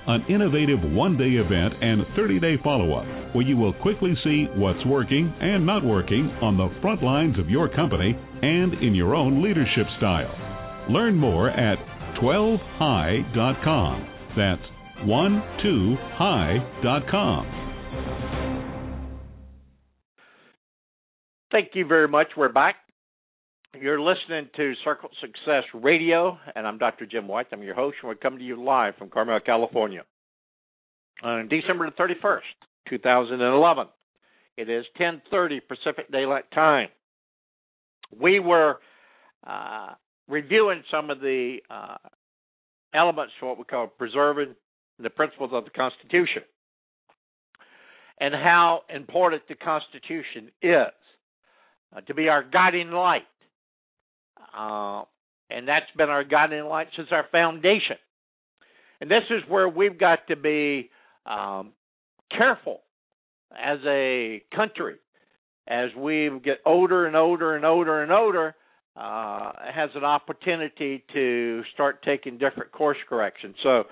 [0.08, 4.46] an innovative one day event and 30 day follow up where you will quickly see
[4.56, 9.16] what's working and not working on the front lines of your company and in your
[9.16, 10.34] own leadership style.
[10.89, 11.78] Learn more at
[12.22, 14.08] 12high.com.
[14.38, 14.62] That's
[15.06, 16.00] 12high.com.
[21.52, 22.28] Thank you very much.
[22.36, 22.83] We're back.
[23.82, 27.08] You're listening to Circle Success Radio, and I'm Dr.
[27.08, 27.48] Jim White.
[27.52, 30.04] I'm your host, and we're coming to you live from Carmel, California.
[31.24, 32.42] On December the 31st,
[32.88, 33.88] 2011,
[34.58, 36.90] it is 10:30 Pacific Daylight Time.
[38.16, 38.80] We were
[39.46, 39.96] uh,
[40.28, 41.98] reviewing some of the uh,
[42.94, 44.56] elements for what we call preserving
[45.00, 46.44] the principles of the Constitution,
[48.20, 50.94] and how important the Constitution is
[51.96, 53.24] uh, to be our guiding light
[54.58, 55.04] uh,
[55.50, 57.98] and that's been our guiding light since our foundation.
[59.02, 60.89] And this is where we've got to be
[61.26, 61.74] um,
[62.36, 62.82] careful
[63.52, 64.96] as a country
[65.67, 68.56] as we get older and older and older and older.
[68.96, 73.56] Uh, has an opportunity to start taking different course corrections.
[73.63, 73.86] So,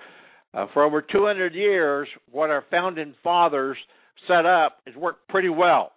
[0.54, 3.76] uh, for over 200 years, what our founding fathers
[4.28, 5.91] set up has worked pretty well.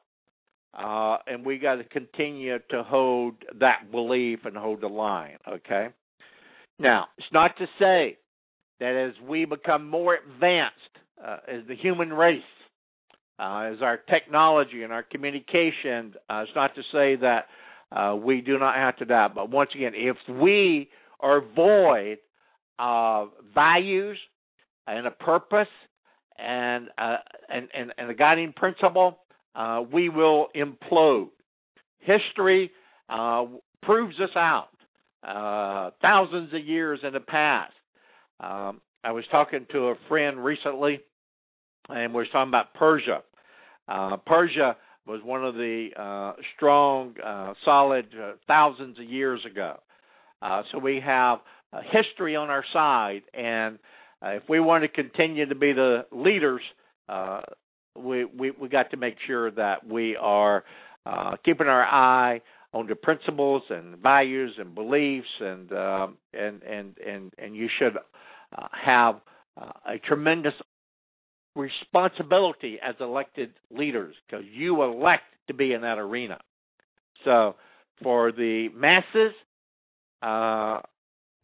[0.76, 5.88] Uh, and we got to continue to hold that belief and hold the line, okay?
[6.80, 8.18] Now, it's not to say
[8.82, 10.76] that as we become more advanced
[11.26, 12.42] uh, as the human race,
[13.40, 17.46] uh, as our technology and our communication, uh, it's not to say that
[17.92, 19.30] uh, we do not have to die.
[19.34, 20.90] But once again, if we
[21.22, 22.18] are void
[22.80, 24.18] of values
[24.88, 25.68] and a purpose
[26.38, 27.18] and, uh,
[27.50, 29.20] and, and, and a guiding principle,
[29.56, 31.30] uh, we will implode.
[32.00, 32.72] History
[33.10, 33.46] uh,
[33.82, 34.70] proves us out.
[35.24, 37.74] Uh, thousands of years in the past.
[38.40, 41.00] Um, I was talking to a friend recently,
[41.90, 43.24] and we were talking about Persia.
[43.88, 44.76] Uh, Persia
[45.08, 48.06] was one of the uh, strong, uh, solid
[48.48, 49.80] thousands of years ago.
[50.72, 51.40] so we have
[51.92, 53.80] history on our side, and
[54.22, 56.62] if we want to continue to be the leaders,
[57.10, 57.42] uh,
[57.96, 60.64] we we we got to make sure that we are
[61.06, 62.42] uh, keeping our eye
[62.74, 67.96] on the principles and values and beliefs and um, and and and and you should
[67.98, 69.22] uh, have
[69.60, 70.54] uh, a tremendous
[71.56, 76.38] responsibility as elected leaders because you elect to be in that arena.
[77.24, 77.56] So
[78.04, 79.34] for the masses,
[80.22, 80.82] uh,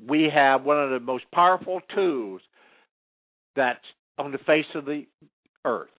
[0.05, 2.41] we have one of the most powerful tools
[3.55, 3.79] that's
[4.17, 5.05] on the face of the
[5.63, 5.89] earth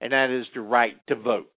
[0.00, 1.50] and that is the right to vote.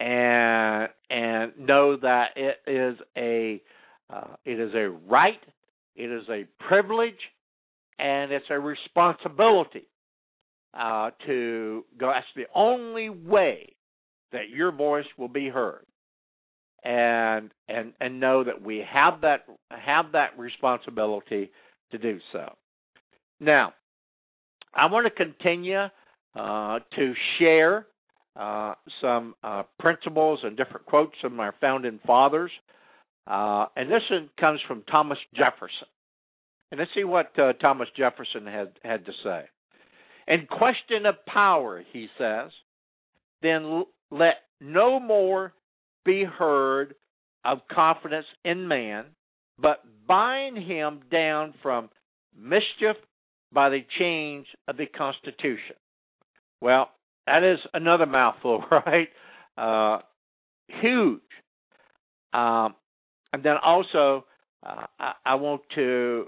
[0.00, 3.62] And and know that it is a
[4.12, 5.40] uh, it is a right,
[5.94, 7.14] it is a privilege,
[7.98, 9.88] and it's a responsibility
[10.74, 12.12] uh, to go.
[12.12, 13.76] That's the only way
[14.32, 15.86] that your voice will be heard,
[16.84, 21.50] and and and know that we have that have that responsibility
[21.92, 22.54] to do so.
[23.40, 23.74] Now,
[24.74, 25.86] I want to continue
[26.34, 27.86] uh, to share
[28.36, 32.50] uh, some uh, principles and different quotes from our founding fathers.
[33.26, 35.88] Uh, and this one comes from Thomas Jefferson.
[36.70, 39.44] And let's see what uh, Thomas Jefferson had, had to say.
[40.26, 42.50] In question of power, he says,
[43.42, 45.52] then let no more
[46.04, 46.94] be heard
[47.44, 49.04] of confidence in man,
[49.58, 51.90] but bind him down from
[52.38, 52.96] mischief
[53.52, 55.76] by the change of the Constitution.
[56.62, 56.90] Well,
[57.26, 59.08] that is another mouthful, right?
[59.58, 59.98] Uh,
[60.80, 61.20] huge.
[62.32, 62.76] Um,
[63.32, 64.24] and then also,
[64.64, 66.26] uh, I, I, want to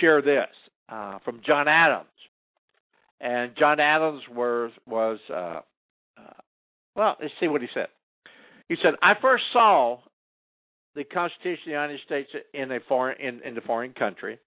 [0.00, 0.48] share this
[0.88, 2.08] uh, from John Adams.
[3.20, 5.60] And John Adams was was uh,
[6.18, 6.40] uh,
[6.94, 7.16] well.
[7.18, 7.86] Let's see what he said.
[8.68, 10.00] He said, "I first saw
[10.94, 14.38] the Constitution of the United States in a foreign in, in the foreign country.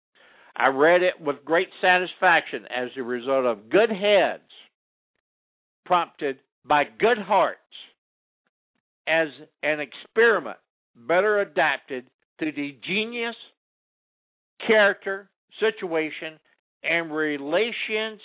[0.56, 4.44] I read it with great satisfaction as a result of good heads
[5.90, 6.38] prompted
[6.68, 7.58] by good hearts
[9.08, 9.30] as
[9.64, 10.58] an experiment
[10.96, 12.06] better adapted
[12.40, 13.36] to the genius,
[14.68, 16.40] character, situation,
[16.84, 18.22] and relations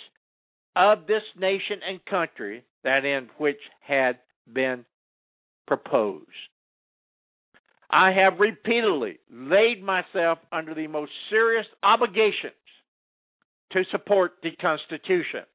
[0.75, 4.19] of this nation and country that in which had
[4.53, 4.85] been
[5.65, 6.27] proposed.
[7.89, 12.53] I have repeatedly laid myself under the most serious obligations
[13.71, 15.45] to support the Constitution.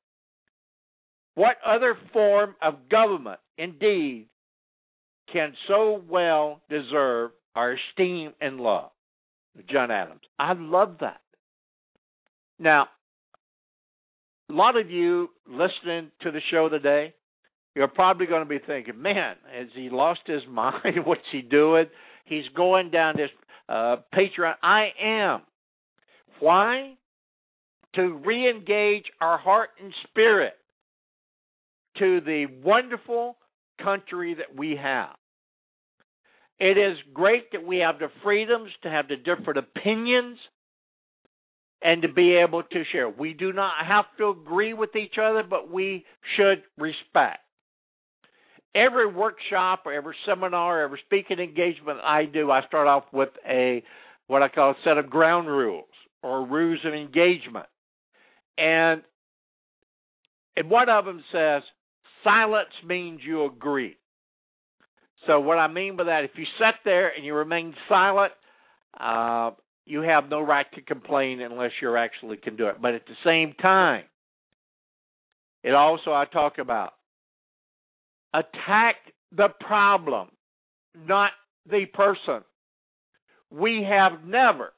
[1.34, 4.26] What other form of government, indeed,
[5.32, 8.90] can so well deserve our esteem and love?
[9.70, 10.20] John Adams.
[10.38, 11.20] I love that.
[12.58, 12.88] Now,
[14.48, 17.14] a lot of you listening to the show today,
[17.74, 21.04] you're probably going to be thinking, man, has he lost his mind?
[21.04, 21.86] What's he doing?
[22.24, 23.30] He's going down this
[23.68, 24.54] uh, Patreon.
[24.62, 25.42] I am.
[26.40, 26.94] Why?
[27.94, 30.54] To re engage our heart and spirit
[31.98, 33.36] to the wonderful
[33.82, 35.16] country that we have.
[36.58, 40.38] It is great that we have the freedoms to have the different opinions
[41.82, 43.08] and to be able to share.
[43.08, 46.04] We do not have to agree with each other, but we
[46.36, 47.40] should respect.
[48.74, 53.82] Every workshop or every seminar, every speaking engagement I do, I start off with a
[54.26, 55.88] what I call a set of ground rules
[56.22, 57.66] or rules of engagement.
[58.58, 59.02] And
[60.56, 61.62] and one of them says
[62.24, 63.96] silence means you agree.
[65.26, 68.32] So what I mean by that, if you sit there and you remain silent,
[68.98, 69.50] uh,
[69.84, 72.80] you have no right to complain unless you actually can do it.
[72.80, 74.04] But at the same time,
[75.62, 76.94] it also I talk about
[78.32, 78.96] attack
[79.36, 80.28] the problem,
[81.06, 81.32] not
[81.68, 82.42] the person.
[83.50, 84.72] We have never,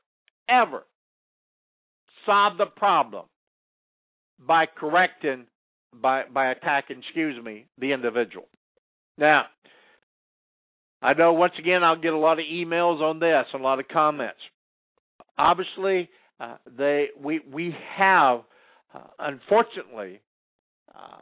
[0.48, 0.84] ever
[2.26, 3.26] solved the problem
[4.38, 5.46] by correcting,
[6.00, 8.46] by by attacking, excuse me, the individual.
[9.18, 9.46] Now,
[11.02, 13.88] I know once again I'll get a lot of emails on this, a lot of
[13.88, 14.38] comments.
[15.36, 16.08] Obviously,
[16.40, 18.40] uh, they we we have
[18.94, 20.20] uh, unfortunately
[20.94, 21.18] uh,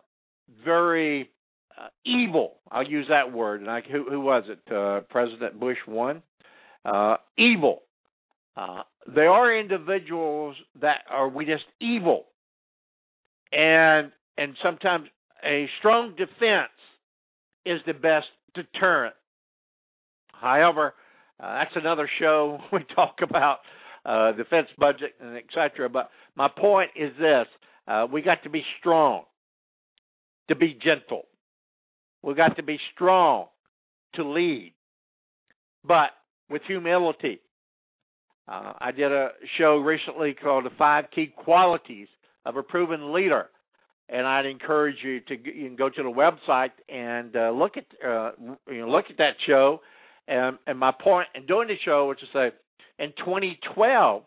[0.65, 1.31] very
[1.81, 2.57] uh, evil.
[2.71, 3.61] I'll use that word.
[3.61, 4.73] And I, who, who was it?
[4.73, 6.23] Uh, President Bush one.
[6.85, 7.83] Uh, evil.
[9.15, 12.25] there are individuals that are we just evil,
[13.53, 15.07] and and sometimes
[15.45, 16.75] a strong defense
[17.65, 19.15] is the best deterrent
[20.41, 20.95] However,
[21.39, 22.59] uh, that's another show.
[22.73, 23.59] We talk about
[24.05, 25.89] uh, defense budget and etc.
[25.89, 27.47] But my point is this:
[27.87, 29.25] uh, we got to be strong
[30.49, 31.27] to be gentle.
[32.23, 33.47] We got to be strong
[34.15, 34.75] to lead,
[35.87, 36.11] but
[36.49, 37.41] with humility.
[38.49, 39.29] Uh, I did a
[39.59, 42.09] show recently called "The Five Key Qualities
[42.47, 43.49] of a Proven Leader."
[44.11, 47.87] And I'd encourage you to you can go to the website and uh, look at
[48.07, 48.33] uh,
[48.69, 49.81] you know look at that show
[50.31, 52.57] and, and my point in doing the show was to say,
[53.05, 54.23] in 2012,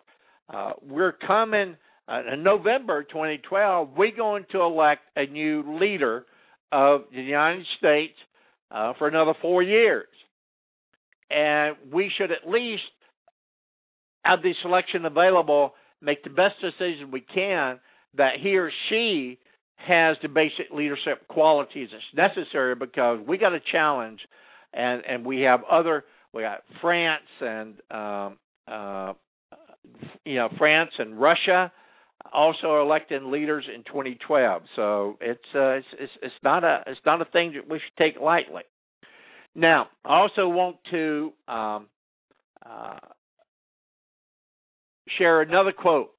[0.54, 1.78] uh, we're coming
[2.10, 3.90] uh, in November 2012.
[3.96, 6.26] We're going to elect a new leader
[6.74, 8.16] of the United States
[8.70, 10.08] uh, for another four years,
[11.32, 12.82] and we should at least
[14.26, 17.80] have the selection available, make the best decision we can
[18.18, 19.40] that he or she
[19.76, 24.20] has the basic leadership qualities that's necessary because we got a challenge
[24.74, 29.14] and and we have other we got France and um, uh,
[30.26, 31.72] you know France and Russia
[32.32, 34.64] also electing leaders in 2012.
[34.76, 37.98] So it's, uh, it's it's it's not a it's not a thing that we should
[37.98, 38.64] take lightly.
[39.56, 41.88] Now, I also want to um,
[42.66, 42.98] uh,
[45.18, 46.12] share another quote,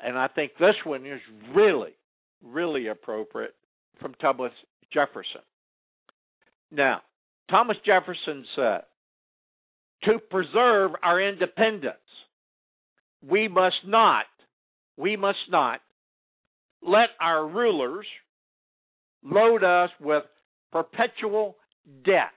[0.00, 1.20] and I think this one is
[1.54, 1.92] really,
[2.42, 3.54] really appropriate
[4.00, 4.52] from Thomas
[4.92, 5.42] Jefferson.
[6.70, 7.00] Now,
[7.50, 8.80] Thomas Jefferson said,
[10.04, 11.96] to preserve our independence,
[13.26, 14.26] we must not,
[14.96, 15.80] we must not
[16.82, 18.06] let our rulers
[19.24, 20.22] load us with
[20.70, 21.56] perpetual
[22.04, 22.30] debt.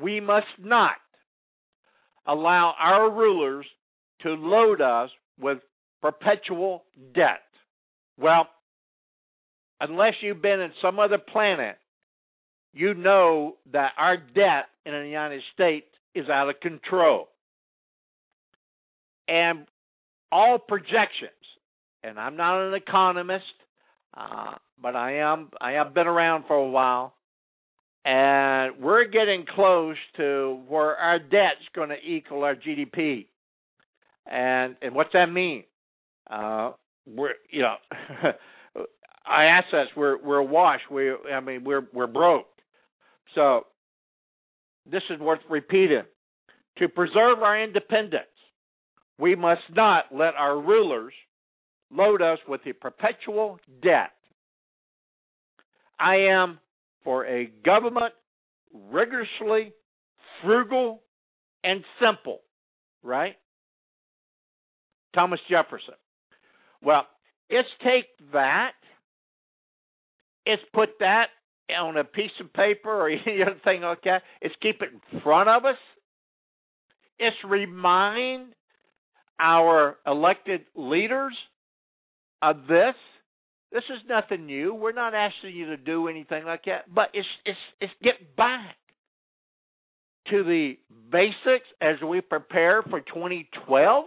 [0.00, 0.96] We must not
[2.26, 3.66] allow our rulers
[4.22, 5.58] to load us with
[6.00, 6.84] perpetual
[7.14, 7.40] debt.
[8.20, 8.48] Well,
[9.80, 11.76] unless you've been in some other planet
[12.72, 17.28] you know that our debt in the United States is out of control.
[19.28, 19.66] And
[20.32, 21.30] all projections,
[22.02, 23.44] and I'm not an economist,
[24.16, 25.50] uh, but I am.
[25.60, 27.14] I have been around for a while,
[28.04, 33.26] and we're getting close to where our debt's going to equal our GDP.
[34.26, 35.64] And and what's that mean?
[36.28, 36.72] Uh,
[37.16, 37.74] we're you know,
[39.26, 40.80] our assets we're we're awash.
[40.90, 42.46] We I mean we're we're broke.
[43.34, 43.66] So,
[44.90, 46.02] this is worth repeating.
[46.78, 48.24] To preserve our independence,
[49.18, 51.12] we must not let our rulers
[51.90, 54.12] load us with a perpetual debt.
[55.98, 56.58] I am
[57.04, 58.14] for a government
[58.72, 59.74] rigorously
[60.42, 61.02] frugal
[61.62, 62.40] and simple,
[63.02, 63.36] right?
[65.14, 65.94] Thomas Jefferson.
[66.82, 67.06] Well,
[67.50, 68.72] let's take that,
[70.46, 71.26] let's put that
[71.78, 74.22] on a piece of paper or any other thing like that.
[74.42, 75.76] Let's keep it in front of us.
[77.20, 78.54] Let's remind
[79.38, 81.34] our elected leaders
[82.42, 82.94] of this.
[83.72, 84.74] This is nothing new.
[84.74, 88.74] We're not asking you to do anything like that, but it's it's it's get back
[90.30, 90.74] to the
[91.10, 94.04] basics as we prepare for 2012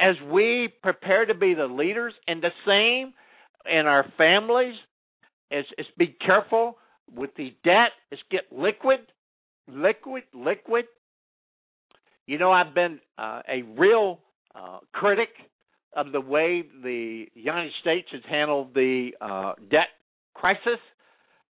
[0.00, 3.12] as we prepare to be the leaders and the same
[3.70, 4.74] in our families
[5.50, 6.78] is is be careful
[7.14, 7.90] with the debt.
[8.10, 9.00] Is get liquid
[9.68, 10.86] liquid liquid.
[12.26, 14.20] You know i've been uh, a real
[14.54, 15.28] uh, critic
[15.94, 19.88] of the way the united states has handled the uh, debt
[20.34, 20.80] crisis.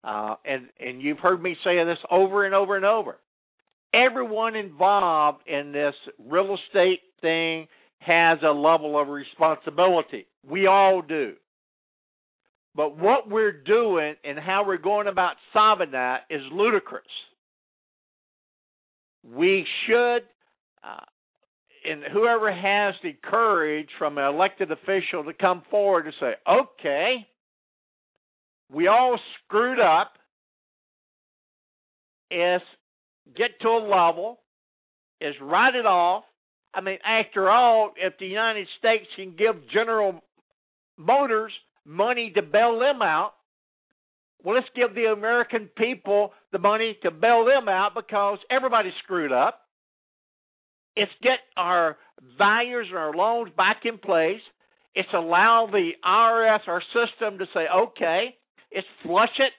[0.05, 3.17] Uh, and and you've heard me say this over and over and over.
[3.93, 7.67] Everyone involved in this real estate thing
[7.99, 10.27] has a level of responsibility.
[10.49, 11.35] We all do.
[12.75, 17.05] But what we're doing and how we're going about solving that is ludicrous.
[19.25, 20.21] We should,
[20.85, 21.05] uh,
[21.89, 27.27] and whoever has the courage from an elected official to come forward and say, okay,
[28.71, 30.13] we all screwed up,
[32.31, 32.61] is
[33.37, 34.41] get to a level,
[35.21, 36.25] is write it off,
[36.77, 40.21] I mean, after all, if the United States can give General
[40.99, 41.53] Motors
[41.87, 43.33] money to bail them out,
[44.45, 49.33] well, let's give the American people the money to bail them out because everybody's screwed
[49.33, 49.63] up.
[50.95, 51.97] It's get our
[52.39, 54.43] values and our loans back in place.
[54.95, 58.35] It's allow the IRS, our system, to say, okay,
[58.71, 59.53] it's flush it,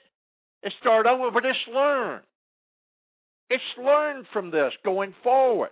[0.61, 2.22] it's start over, but it's learn.
[3.49, 5.70] It's learn from this going forward.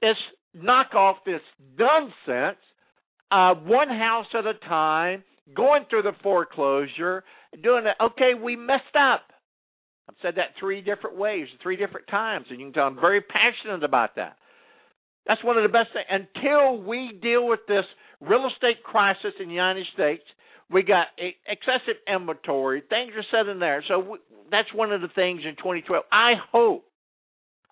[0.00, 0.18] It's
[0.54, 1.40] knock off this
[1.78, 2.58] nonsense,
[3.30, 5.24] uh, one house at a time,
[5.54, 7.24] going through the foreclosure,
[7.62, 7.96] doing it.
[8.00, 9.22] Okay, we messed up.
[10.08, 13.20] I've said that three different ways, three different times, and you can tell I'm very
[13.20, 14.36] passionate about that.
[15.26, 16.06] That's one of the best things.
[16.10, 17.84] Until we deal with this
[18.20, 20.24] real estate crisis in the United States,
[20.70, 21.06] we got
[21.46, 22.82] excessive inventory.
[22.88, 23.84] Things are set in there.
[23.86, 24.18] So we,
[24.50, 26.04] that's one of the things in 2012.
[26.10, 26.84] I hope,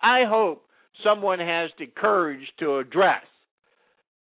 [0.01, 0.63] I hope
[1.05, 3.23] someone has the courage to address.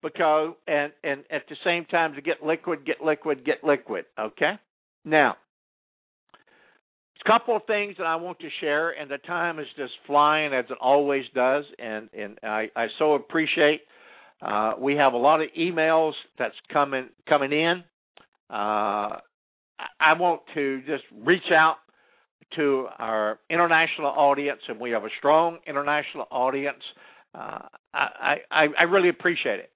[0.03, 4.53] Because and and at the same time to get liquid get liquid get liquid okay?
[5.05, 5.35] Now
[7.23, 10.53] a couple of things that i want to share and the time is just flying
[10.53, 13.81] as it always does and and i i so appreciate
[14.41, 17.83] uh, we have a lot of emails that's coming coming in.
[18.49, 19.19] Uh,
[19.99, 21.75] i want to just reach out
[22.55, 26.81] to our international audience, and we have a strong international audience.
[27.33, 27.59] Uh,
[27.93, 29.71] I, I, I really appreciate it,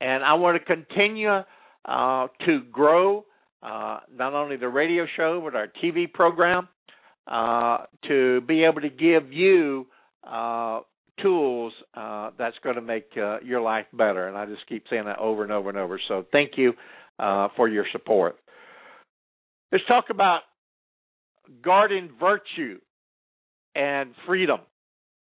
[0.00, 1.40] and I want to continue
[1.84, 3.24] uh, to grow
[3.62, 6.68] uh, not only the radio show but our TV program
[7.26, 9.86] uh, to be able to give you
[10.24, 10.80] uh,
[11.20, 13.10] tools uh, that's going to make
[13.44, 14.28] your life better.
[14.28, 16.00] And I just keep saying that over and over and over.
[16.08, 16.72] So thank you
[17.18, 18.36] for your support.
[19.72, 20.40] Let's talk about
[21.62, 22.78] guarding virtue
[23.74, 24.60] and freedom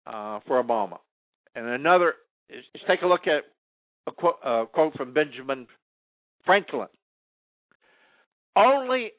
[0.07, 0.99] uh, for Obama.
[1.55, 2.15] And another
[2.49, 3.45] is, is, take a look at
[4.07, 5.67] a quote, a quote from Benjamin
[6.45, 6.89] Franklin.
[8.57, 9.13] Only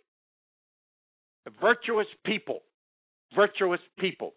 [1.61, 2.61] virtuous people,
[3.35, 4.33] virtuous people,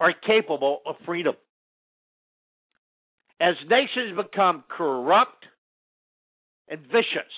[0.00, 1.34] are capable of freedom.
[3.40, 5.44] As nations become corrupt
[6.68, 7.32] and vicious,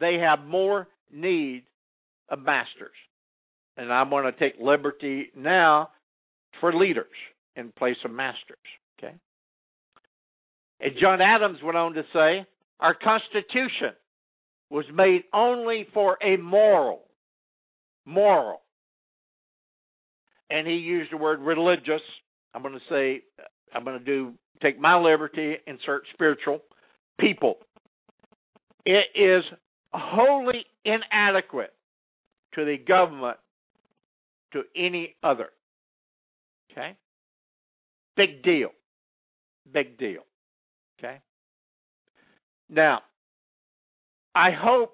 [0.00, 1.64] they have more need
[2.28, 2.94] of masters.
[3.76, 5.90] And I'm going to take liberty now
[6.60, 7.06] for leaders
[7.56, 8.58] in place of masters.
[8.98, 9.14] Okay?
[10.80, 12.46] And John Adams went on to say,
[12.80, 13.92] our Constitution
[14.70, 17.02] was made only for a moral.
[18.04, 18.60] Moral.
[20.50, 22.02] And he used the word religious.
[22.54, 23.22] I'm going to say,
[23.74, 26.60] I'm going to do, take my liberty, insert spiritual,
[27.18, 27.56] people.
[28.84, 29.44] It is
[29.92, 31.72] wholly inadequate
[32.54, 33.38] to the government
[34.52, 35.48] to any other.
[36.70, 36.96] Okay?
[38.16, 38.68] Big deal.
[39.72, 40.22] Big deal.
[40.98, 41.20] Okay?
[42.68, 43.00] Now,
[44.34, 44.92] I hope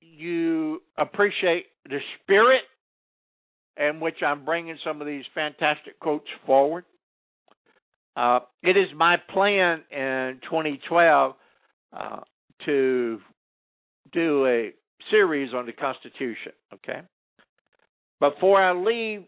[0.00, 2.62] you appreciate the spirit
[3.76, 6.84] in which I'm bringing some of these fantastic quotes forward.
[8.16, 11.34] uh, it is my plan in 2012
[11.96, 12.20] uh,
[12.66, 13.20] to
[14.12, 14.72] do a
[15.10, 16.52] series on the Constitution.
[16.74, 17.00] Okay.
[18.20, 19.24] Before I leave,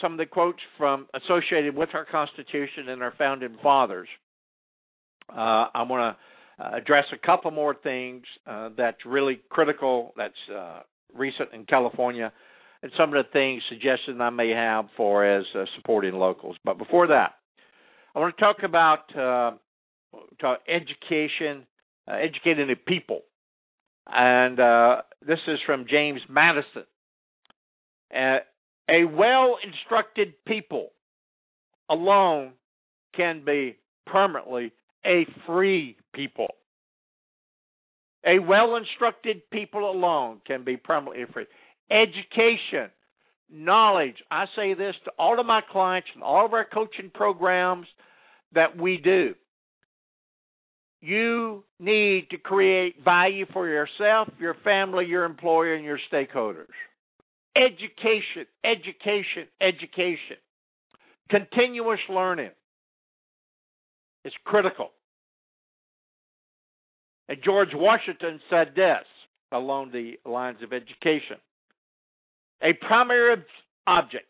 [0.00, 4.08] some of the quotes from associated with our Constitution and our founding fathers.
[5.30, 6.16] Uh, I want
[6.58, 10.12] to uh, address a couple more things uh, that's really critical.
[10.16, 10.80] That's uh,
[11.14, 12.32] recent in California,
[12.82, 16.56] and some of the things suggestions I may have for as uh, supporting locals.
[16.64, 17.34] But before that,
[18.14, 19.52] I want to talk about uh,
[20.40, 21.66] talk education,
[22.08, 23.22] educating the people,
[24.06, 26.84] and uh, this is from James Madison.
[28.88, 30.90] A well instructed people
[31.88, 32.52] alone
[33.16, 33.76] can be
[34.06, 34.72] permanently
[35.06, 36.48] a free people.
[38.26, 41.46] A well instructed people alone can be permanently free.
[41.90, 42.90] Education,
[43.50, 44.16] knowledge.
[44.30, 47.86] I say this to all of my clients and all of our coaching programs
[48.54, 49.34] that we do.
[51.04, 56.72] You need to create value for yourself, your family, your employer, and your stakeholders.
[57.54, 60.38] Education, education, education.
[61.28, 62.52] Continuous learning
[64.24, 64.92] is critical.
[67.28, 69.04] And George Washington said this
[69.52, 71.36] along the lines of education
[72.62, 73.44] a primary
[73.86, 74.24] object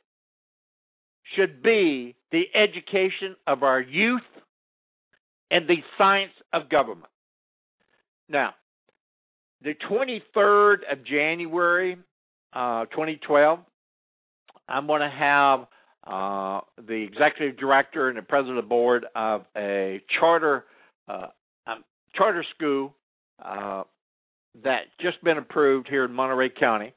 [1.37, 4.23] should be the education of our youth
[5.55, 7.11] and the science of government.
[8.29, 8.55] Now,
[9.63, 11.97] the 23rd of January
[12.55, 13.59] uh, 2012.
[14.69, 15.61] I'm going to have
[16.07, 20.65] uh, the executive director and the president of the board of a charter
[21.09, 21.27] uh,
[21.67, 21.85] um,
[22.15, 22.95] charter school
[23.45, 23.83] uh,
[24.63, 26.95] that just been approved here in Monterey County,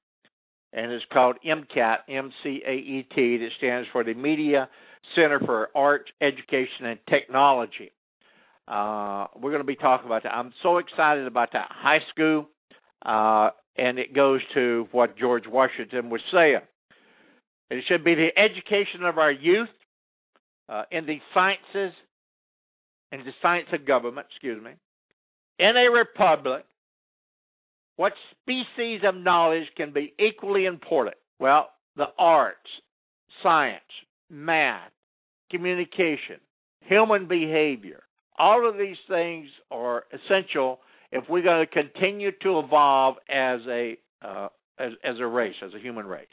[0.73, 3.37] and it's called MCAT, M-C-A-E-T.
[3.37, 4.69] That stands for the Media
[5.15, 7.91] Center for Art, Education, and Technology.
[8.67, 10.33] Uh, we're going to be talking about that.
[10.33, 12.47] I'm so excited about that high school.
[13.05, 16.59] Uh, and it goes to what George Washington was saying.
[17.69, 19.69] It should be the education of our youth
[20.69, 21.93] uh, in the sciences
[23.11, 24.71] and the science of government, excuse me.
[25.59, 26.65] In a republic,
[27.95, 31.17] what species of knowledge can be equally important?
[31.39, 32.57] Well, the arts,
[33.43, 33.81] science,
[34.29, 34.91] math,
[35.51, 36.39] communication,
[36.81, 38.01] human behavior.
[38.37, 40.79] All of these things are essential
[41.11, 45.73] if we're going to continue to evolve as a uh, as, as a race, as
[45.73, 46.27] a human race.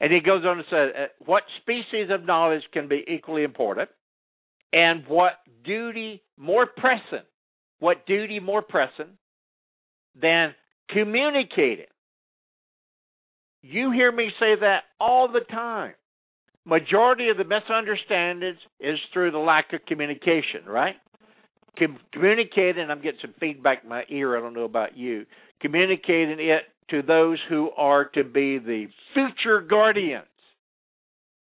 [0.00, 3.88] And he goes on to say, uh, what species of knowledge can be equally important,
[4.72, 7.24] and what duty more pressing,
[7.78, 9.16] what duty more pressing
[10.20, 10.54] than
[10.90, 11.86] communicating.
[13.62, 15.94] You hear me say that all the time.
[16.64, 20.96] Majority of the misunderstandings is through the lack of communication, right?
[22.12, 25.26] communicating, I'm getting some feedback in my ear, I don't know about you,
[25.60, 30.26] communicating it to those who are to be the future guardians.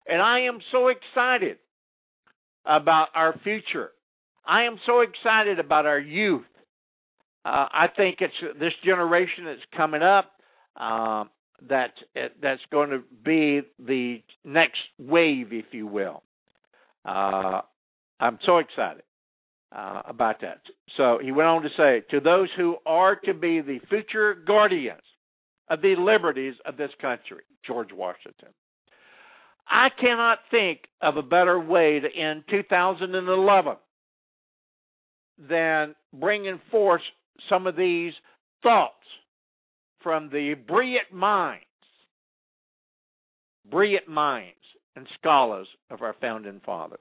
[0.08, 1.58] And I am so excited
[2.66, 3.92] about our future.
[4.48, 6.46] I am so excited about our youth.
[7.44, 10.32] Uh, I think it's this generation that's coming up
[10.80, 11.26] uh,
[11.70, 11.94] that
[12.42, 16.24] that's going to be the next wave, if you will.
[17.06, 17.62] Uh,
[18.20, 19.04] I'm so excited
[19.76, 20.62] uh, about that.
[20.98, 25.02] So he went on to say, to those who are to be the future guardians
[25.70, 28.50] of the liberties of this country, George Washington.
[29.68, 33.76] I cannot think of a better way to end 2011
[35.50, 37.02] than bringing forth
[37.50, 38.14] some of these
[38.62, 38.94] thoughts
[40.06, 41.66] from the brilliant minds,
[43.72, 44.54] brilliant minds
[44.96, 46.98] and scholars of our founding father.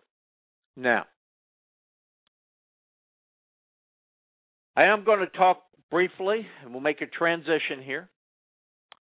[0.74, 1.04] Now,
[4.74, 5.58] I am going to talk
[5.90, 8.08] briefly, and we'll make a transition here.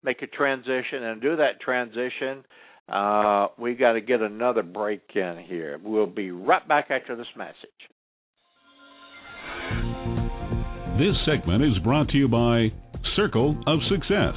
[0.04, 2.44] Make a transition, and do that transition.
[2.88, 5.80] Uh, we got to get another break in here.
[5.82, 7.54] We'll be right back after this message.
[10.98, 12.68] This segment is brought to you by
[13.16, 14.34] Circle of Success,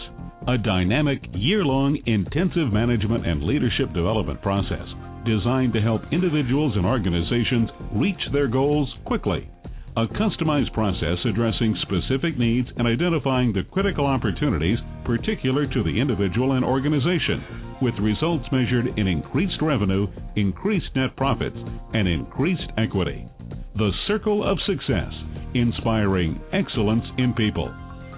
[0.48, 4.88] a dynamic, year long intensive management and leadership development process
[5.26, 9.50] designed to help individuals and organizations reach their goals quickly
[9.98, 16.54] a customized process addressing specific needs and identifying the critical opportunities particular to the individual
[16.54, 17.44] and organization,
[17.82, 20.08] with results measured in increased revenue,
[20.38, 21.58] increased net profits,
[21.94, 23.28] and increased equity.
[23.76, 25.12] The Circle of Success,
[25.56, 27.74] inspiring excellence in people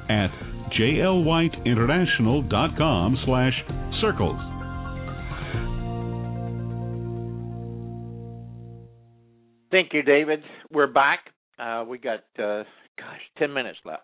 [0.10, 0.30] at
[0.80, 3.54] jlwhiteinternational.com slash
[4.02, 4.40] circles.
[9.72, 10.44] Thank you, David.
[10.72, 11.32] We're back.
[11.58, 12.64] Uh, we got, uh,
[12.98, 14.04] gosh, 10 minutes left.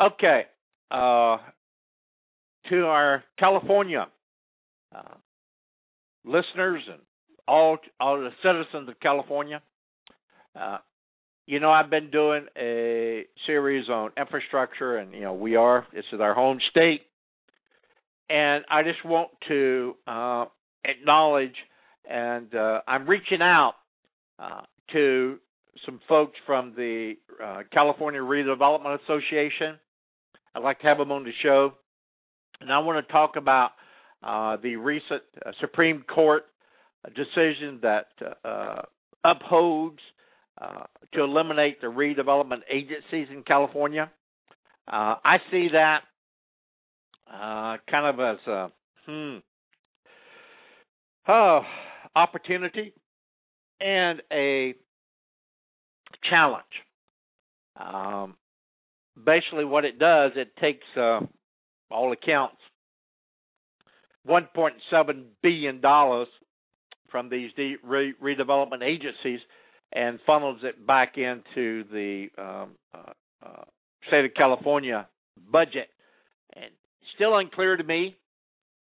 [0.00, 0.46] Okay.
[0.90, 1.36] Uh,
[2.70, 4.08] to our California
[4.94, 5.14] uh,
[6.24, 7.00] listeners and
[7.46, 9.60] all, all the citizens of California,
[10.60, 10.78] uh,
[11.46, 16.04] you know, I've been doing a series on infrastructure, and, you know, we are, this
[16.12, 17.02] is our home state.
[18.28, 20.46] And I just want to uh,
[20.84, 21.54] acknowledge,
[22.08, 23.74] and uh, I'm reaching out
[24.40, 25.38] uh, to
[25.84, 29.78] some folks from the uh, California Redevelopment Association.
[30.56, 31.74] I'd like to have them on the show,
[32.60, 33.70] and I want to talk about
[34.24, 36.46] uh, the recent uh, Supreme Court
[37.14, 38.06] decision that
[39.24, 40.00] upholds
[40.60, 40.84] uh,
[41.14, 44.10] to eliminate the redevelopment agencies in California.
[44.88, 46.00] Uh, I see that
[47.30, 48.68] kind of as a
[49.06, 49.38] hmm,
[51.28, 51.60] oh,
[52.14, 52.92] opportunity
[53.80, 54.74] and a
[56.30, 56.64] challenge.
[57.78, 58.36] Um,
[59.22, 61.20] basically, what it does, it takes uh,
[61.90, 62.56] all accounts
[64.28, 66.28] 1.7 billion dollars
[67.10, 69.40] from these de- re- redevelopment agencies
[69.92, 73.12] and funnels it back into the um, uh,
[73.44, 73.64] uh,
[74.08, 75.06] state of California
[75.50, 75.88] budget.
[76.54, 76.66] And
[77.14, 78.16] still unclear to me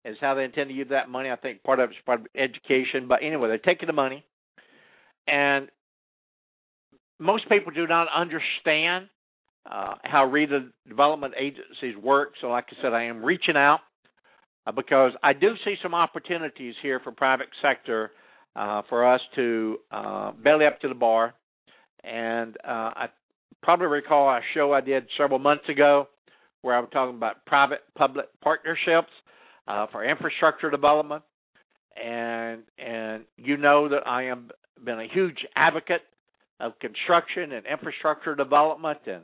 [0.05, 1.29] is how they intend to use that money.
[1.31, 4.25] I think part of it's part of education, but anyway, they're taking the money
[5.27, 5.69] and
[7.19, 9.07] most people do not understand
[9.69, 12.33] uh, how redevelopment agencies work.
[12.41, 13.79] So, like I said, I am reaching out
[14.67, 18.11] uh, because I do see some opportunities here for private sector
[18.55, 21.33] uh, for us to uh, belly up to the bar.
[22.03, 23.05] And uh, I
[23.61, 26.07] probably recall a show I did several months ago
[26.61, 29.11] where I was talking about private public partnerships
[29.67, 31.23] uh, for infrastructure development.
[32.03, 34.49] And and you know that I am
[34.83, 36.01] been a huge advocate
[36.59, 39.23] of construction and infrastructure development, and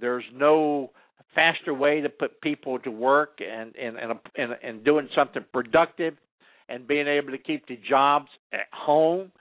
[0.00, 0.90] there's no
[1.34, 3.96] faster way to put people to work and and
[4.36, 6.14] and, and, doing something productive
[6.68, 9.32] and being able to keep the jobs at home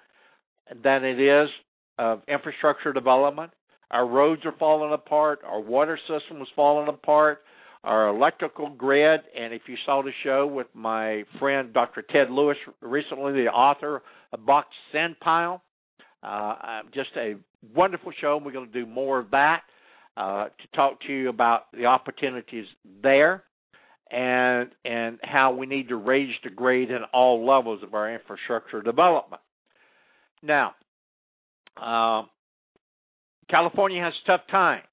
[0.84, 1.50] than it is
[1.98, 3.52] of infrastructure development.
[3.92, 5.40] Our roads are falling apart.
[5.46, 7.42] Our water system is falling apart.
[7.84, 12.02] Our electrical grid, and if you saw the show with my friend Dr.
[12.02, 14.02] Ted Lewis recently, the author
[14.34, 15.64] of Bak's Sand Pile,
[16.22, 17.36] uh, just a
[17.74, 18.36] wonderful show.
[18.38, 19.62] and We're going to do more of that
[20.18, 22.66] uh, to talk to you about the opportunities
[23.02, 23.44] there
[24.12, 28.82] and and how we need to raise the grade in all levels of our infrastructure
[28.82, 29.42] development.
[30.42, 30.76] Now,
[31.76, 32.24] uh,
[33.50, 34.84] California has tough times.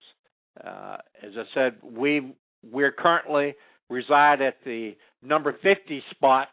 [0.63, 2.35] Uh, as I said, we
[2.71, 3.55] we're currently
[3.91, 4.93] reside at the
[5.23, 6.49] number 50 spot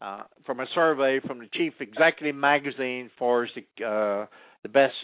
[0.00, 4.26] uh, from a survey from the Chief Executive Magazine for the uh,
[4.62, 4.94] the best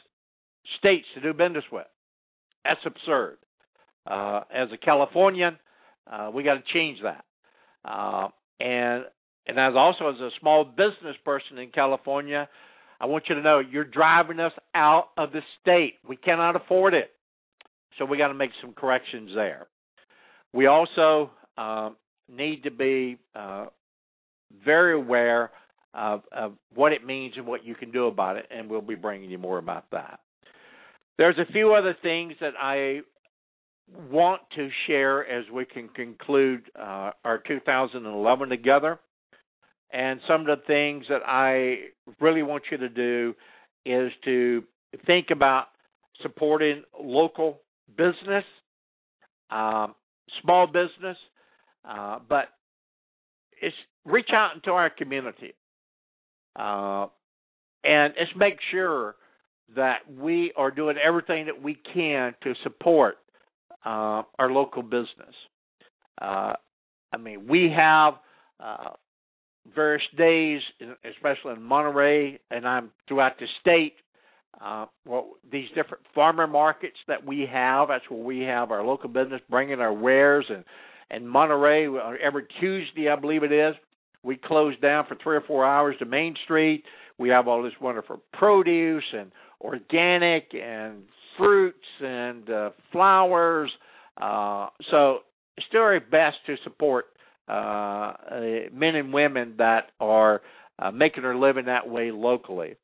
[0.78, 1.86] states to do business with.
[2.64, 3.38] That's absurd.
[4.06, 5.56] Uh, as a Californian,
[6.10, 7.24] uh, we got to change that.
[7.84, 8.28] Uh,
[8.60, 9.04] and
[9.46, 12.48] and as also as a small business person in California,
[13.00, 15.94] I want you to know you're driving us out of the state.
[16.08, 17.10] We cannot afford it,
[17.98, 19.66] so we got to make some corrections there.
[20.52, 21.96] We also um,
[22.28, 23.66] need to be uh,
[24.64, 25.50] very aware
[25.94, 28.94] of, of what it means and what you can do about it, and we'll be
[28.94, 30.20] bringing you more about that.
[31.18, 33.00] There's a few other things that I
[34.10, 38.98] want to share as we can conclude uh, our 2011 together.
[39.92, 41.76] And some of the things that I
[42.20, 43.34] really want you to do
[43.84, 44.64] is to
[45.06, 45.66] think about
[46.22, 47.60] supporting local
[47.96, 48.44] business,
[49.50, 49.94] um,
[50.42, 51.16] small business,
[51.88, 52.46] uh, but
[53.60, 55.52] it's reach out into our community
[56.56, 57.06] uh,
[57.84, 59.16] and let's make sure
[59.74, 63.16] that we are doing everything that we can to support
[63.84, 65.34] uh, our local business.
[66.20, 66.54] Uh,
[67.12, 68.14] I mean, we have
[68.60, 68.90] uh,
[69.74, 70.60] various days,
[71.04, 73.94] especially in Monterey, and I'm throughout the state.
[74.60, 79.08] Uh, well, these different farmer markets that we have, that's where we have our local
[79.08, 80.64] business bringing our wares and
[81.10, 81.86] and Monterey
[82.24, 83.74] every Tuesday, I believe it is.
[84.22, 86.84] We close down for three or four hours to Main Street.
[87.18, 89.30] We have all this wonderful produce and
[89.60, 91.02] organic and
[91.36, 93.70] fruits and uh, flowers.
[94.20, 95.18] Uh, so
[95.56, 97.06] it's still our best to support
[97.48, 98.40] uh, uh,
[98.72, 100.42] men and women that are
[100.78, 102.76] uh, making their living that way locally.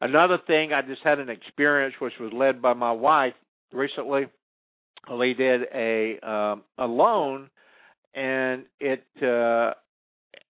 [0.00, 3.34] Another thing, I just had an experience which was led by my wife
[3.72, 4.26] recently.
[5.10, 7.50] We did a um, a loan,
[8.14, 9.72] and it uh,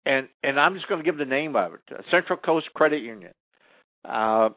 [0.05, 1.81] and and I'm just going to give the name of it:
[2.11, 3.33] Central Coast Credit Union.
[4.05, 4.49] Uh,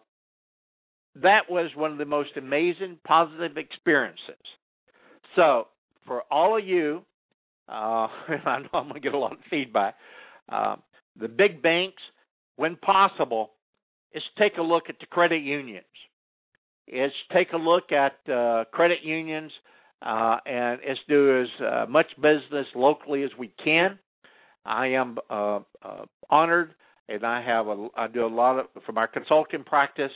[1.17, 4.19] that was one of the most amazing positive experiences.
[5.37, 5.69] So,
[6.07, 7.03] for all of you,
[7.69, 7.73] uh,
[8.47, 9.95] I know I'm going to get a lot of feedback.
[10.49, 10.77] Uh,
[11.19, 12.03] the big banks,
[12.57, 13.53] when possible,
[14.15, 15.85] is take a look at the credit unions.
[16.87, 19.53] Is take a look at uh, credit unions
[20.05, 23.99] uh, and is do as uh, much business locally as we can.
[24.65, 26.75] I am uh, uh, honored,
[27.09, 30.13] and I have a I do a lot of from our consulting practice.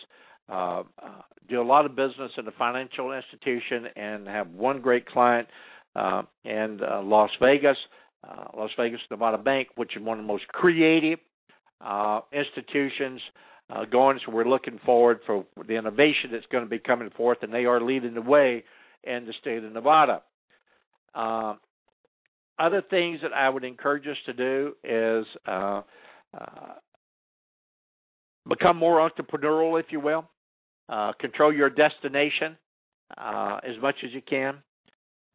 [0.48, 5.06] Uh, uh, do a lot of business in a financial institution, and have one great
[5.06, 5.46] client
[5.94, 7.76] uh, in uh, Las Vegas,
[8.28, 11.18] uh, Las Vegas Nevada Bank, which is one of the most creative
[11.80, 13.20] uh, institutions
[13.70, 14.18] uh, going.
[14.24, 17.64] So we're looking forward for the innovation that's going to be coming forth, and they
[17.64, 18.64] are leading the way
[19.04, 20.22] in the state of Nevada.
[21.14, 21.54] Uh,
[22.58, 25.82] other things that I would encourage us to do is uh,
[26.34, 26.74] uh,
[28.48, 30.28] become more entrepreneurial, if you will.
[30.88, 32.56] Uh, control your destination
[33.18, 34.58] uh, as much as you can,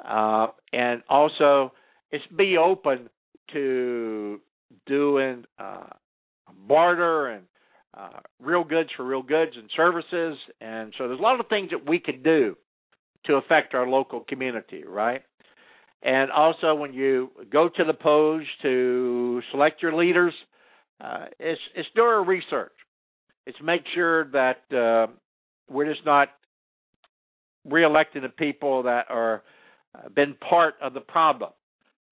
[0.06, 1.74] uh, and also
[2.10, 3.10] it's be open
[3.52, 4.40] to
[4.88, 5.88] doing uh,
[6.68, 7.44] barter and
[8.40, 10.38] real goods for real goods and services.
[10.62, 12.56] And so there's a lot of things that we can do
[13.26, 15.22] to affect our local community, right?
[16.04, 20.34] And also, when you go to the polls to select your leaders,
[21.04, 22.72] uh, it's it's do our research.
[23.46, 25.12] It's make sure that uh,
[25.70, 26.30] we're just not
[27.68, 29.44] reelecting the people that are
[29.96, 31.52] uh, been part of the problem.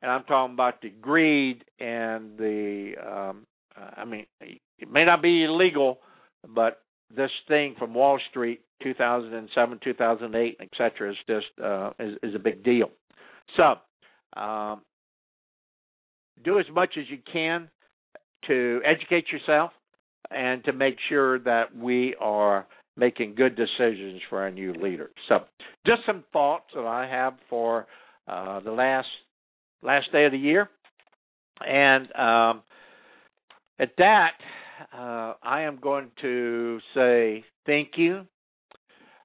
[0.02, 2.94] And I'm talking about the greed and the.
[3.06, 3.46] Um,
[3.76, 6.00] uh, I mean, it may not be illegal,
[6.48, 6.82] but
[7.16, 12.64] this thing from Wall Street, 2007, 2008, etc., is just uh, is, is a big
[12.64, 12.92] deal.
[13.58, 13.76] So,
[14.40, 14.82] um,
[16.44, 17.70] do as much as you can
[18.48, 19.72] to educate yourself
[20.32, 22.68] and to make sure that we are
[23.00, 25.12] making good decisions for our new leaders.
[25.28, 25.40] So,
[25.86, 27.88] just some thoughts that I have for
[28.28, 29.08] uh, the last
[29.82, 30.70] last day of the year,
[31.66, 32.64] and um,
[33.80, 34.32] at that,
[34.94, 38.26] uh, I am going to say thank you.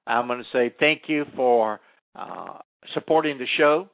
[0.07, 1.79] I'm going to say thank you for
[2.15, 2.59] uh,
[2.93, 3.89] supporting the show.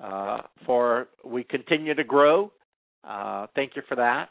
[0.00, 2.50] Uh, for we continue to grow.
[3.04, 4.30] Uh, thank you for that.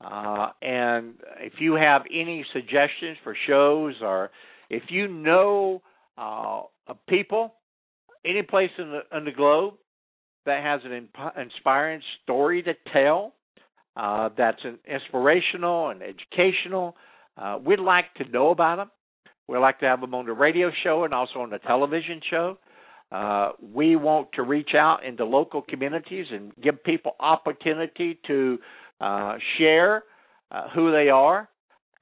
[0.00, 4.30] Uh, and if you have any suggestions for shows, or
[4.70, 5.82] if you know
[6.18, 6.62] uh,
[7.08, 7.54] people,
[8.24, 9.74] any place in the in the globe
[10.46, 13.34] that has an imp- inspiring story to tell,
[13.96, 16.96] uh, that's an inspirational and educational,
[17.38, 18.90] uh, we'd like to know about them.
[19.48, 22.58] We'd like to have them on the radio show and also on the television show.
[23.12, 28.58] Uh, we want to reach out into local communities and give people opportunity to
[29.00, 30.04] uh, share
[30.50, 31.48] uh, who they are.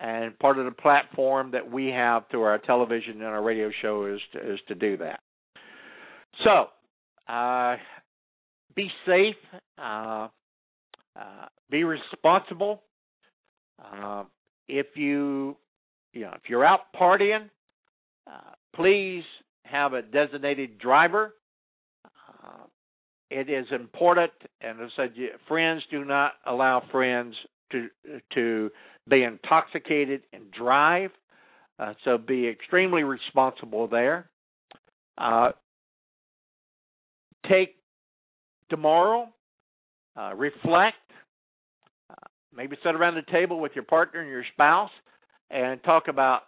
[0.01, 4.07] And part of the platform that we have through our television and our radio show
[4.07, 5.21] is to, is to do that.
[6.45, 6.67] So,
[7.33, 7.77] uh,
[8.75, 9.37] be safe,
[9.79, 10.29] uh,
[11.15, 12.83] uh, be responsible.
[14.69, 15.57] if you,
[16.13, 17.49] you know, if you're out partying,
[18.75, 19.23] please
[19.65, 21.35] have a designated driver.
[23.35, 24.31] It is important,
[24.61, 25.15] and I said,
[25.49, 27.35] friends do not allow friends
[27.71, 27.89] to
[28.35, 28.71] to
[29.09, 31.11] be intoxicated and drive.
[31.79, 34.29] Uh, so be extremely responsible there.
[35.17, 35.53] Uh,
[37.49, 37.77] take
[38.69, 39.29] tomorrow,
[40.15, 40.97] uh, reflect,
[42.11, 42.15] uh,
[42.55, 44.91] maybe sit around the table with your partner and your spouse,
[45.51, 46.43] and talk about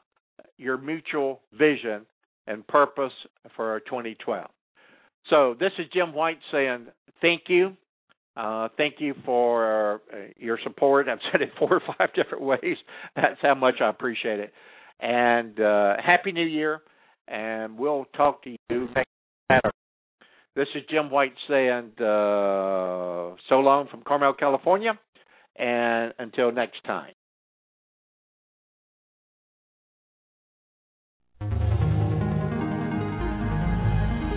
[0.59, 2.05] your mutual vision
[2.47, 3.12] and purpose
[3.57, 4.51] for 2012.
[5.31, 6.87] So this is Jim White saying
[7.20, 7.77] thank you.
[8.37, 11.09] Uh, thank you for uh, your support.
[11.09, 12.77] I've said it four or five different ways.
[13.16, 14.53] That's how much I appreciate it.
[15.01, 16.81] And uh, Happy New Year.
[17.27, 19.75] And we'll talk to you next.
[20.57, 24.99] This is Jim White saying uh, so long from Carmel, California.
[25.57, 27.12] And until next time.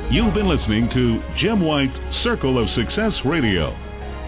[0.10, 1.92] You've been listening to Jim White's
[2.24, 3.76] Circle of Success Radio.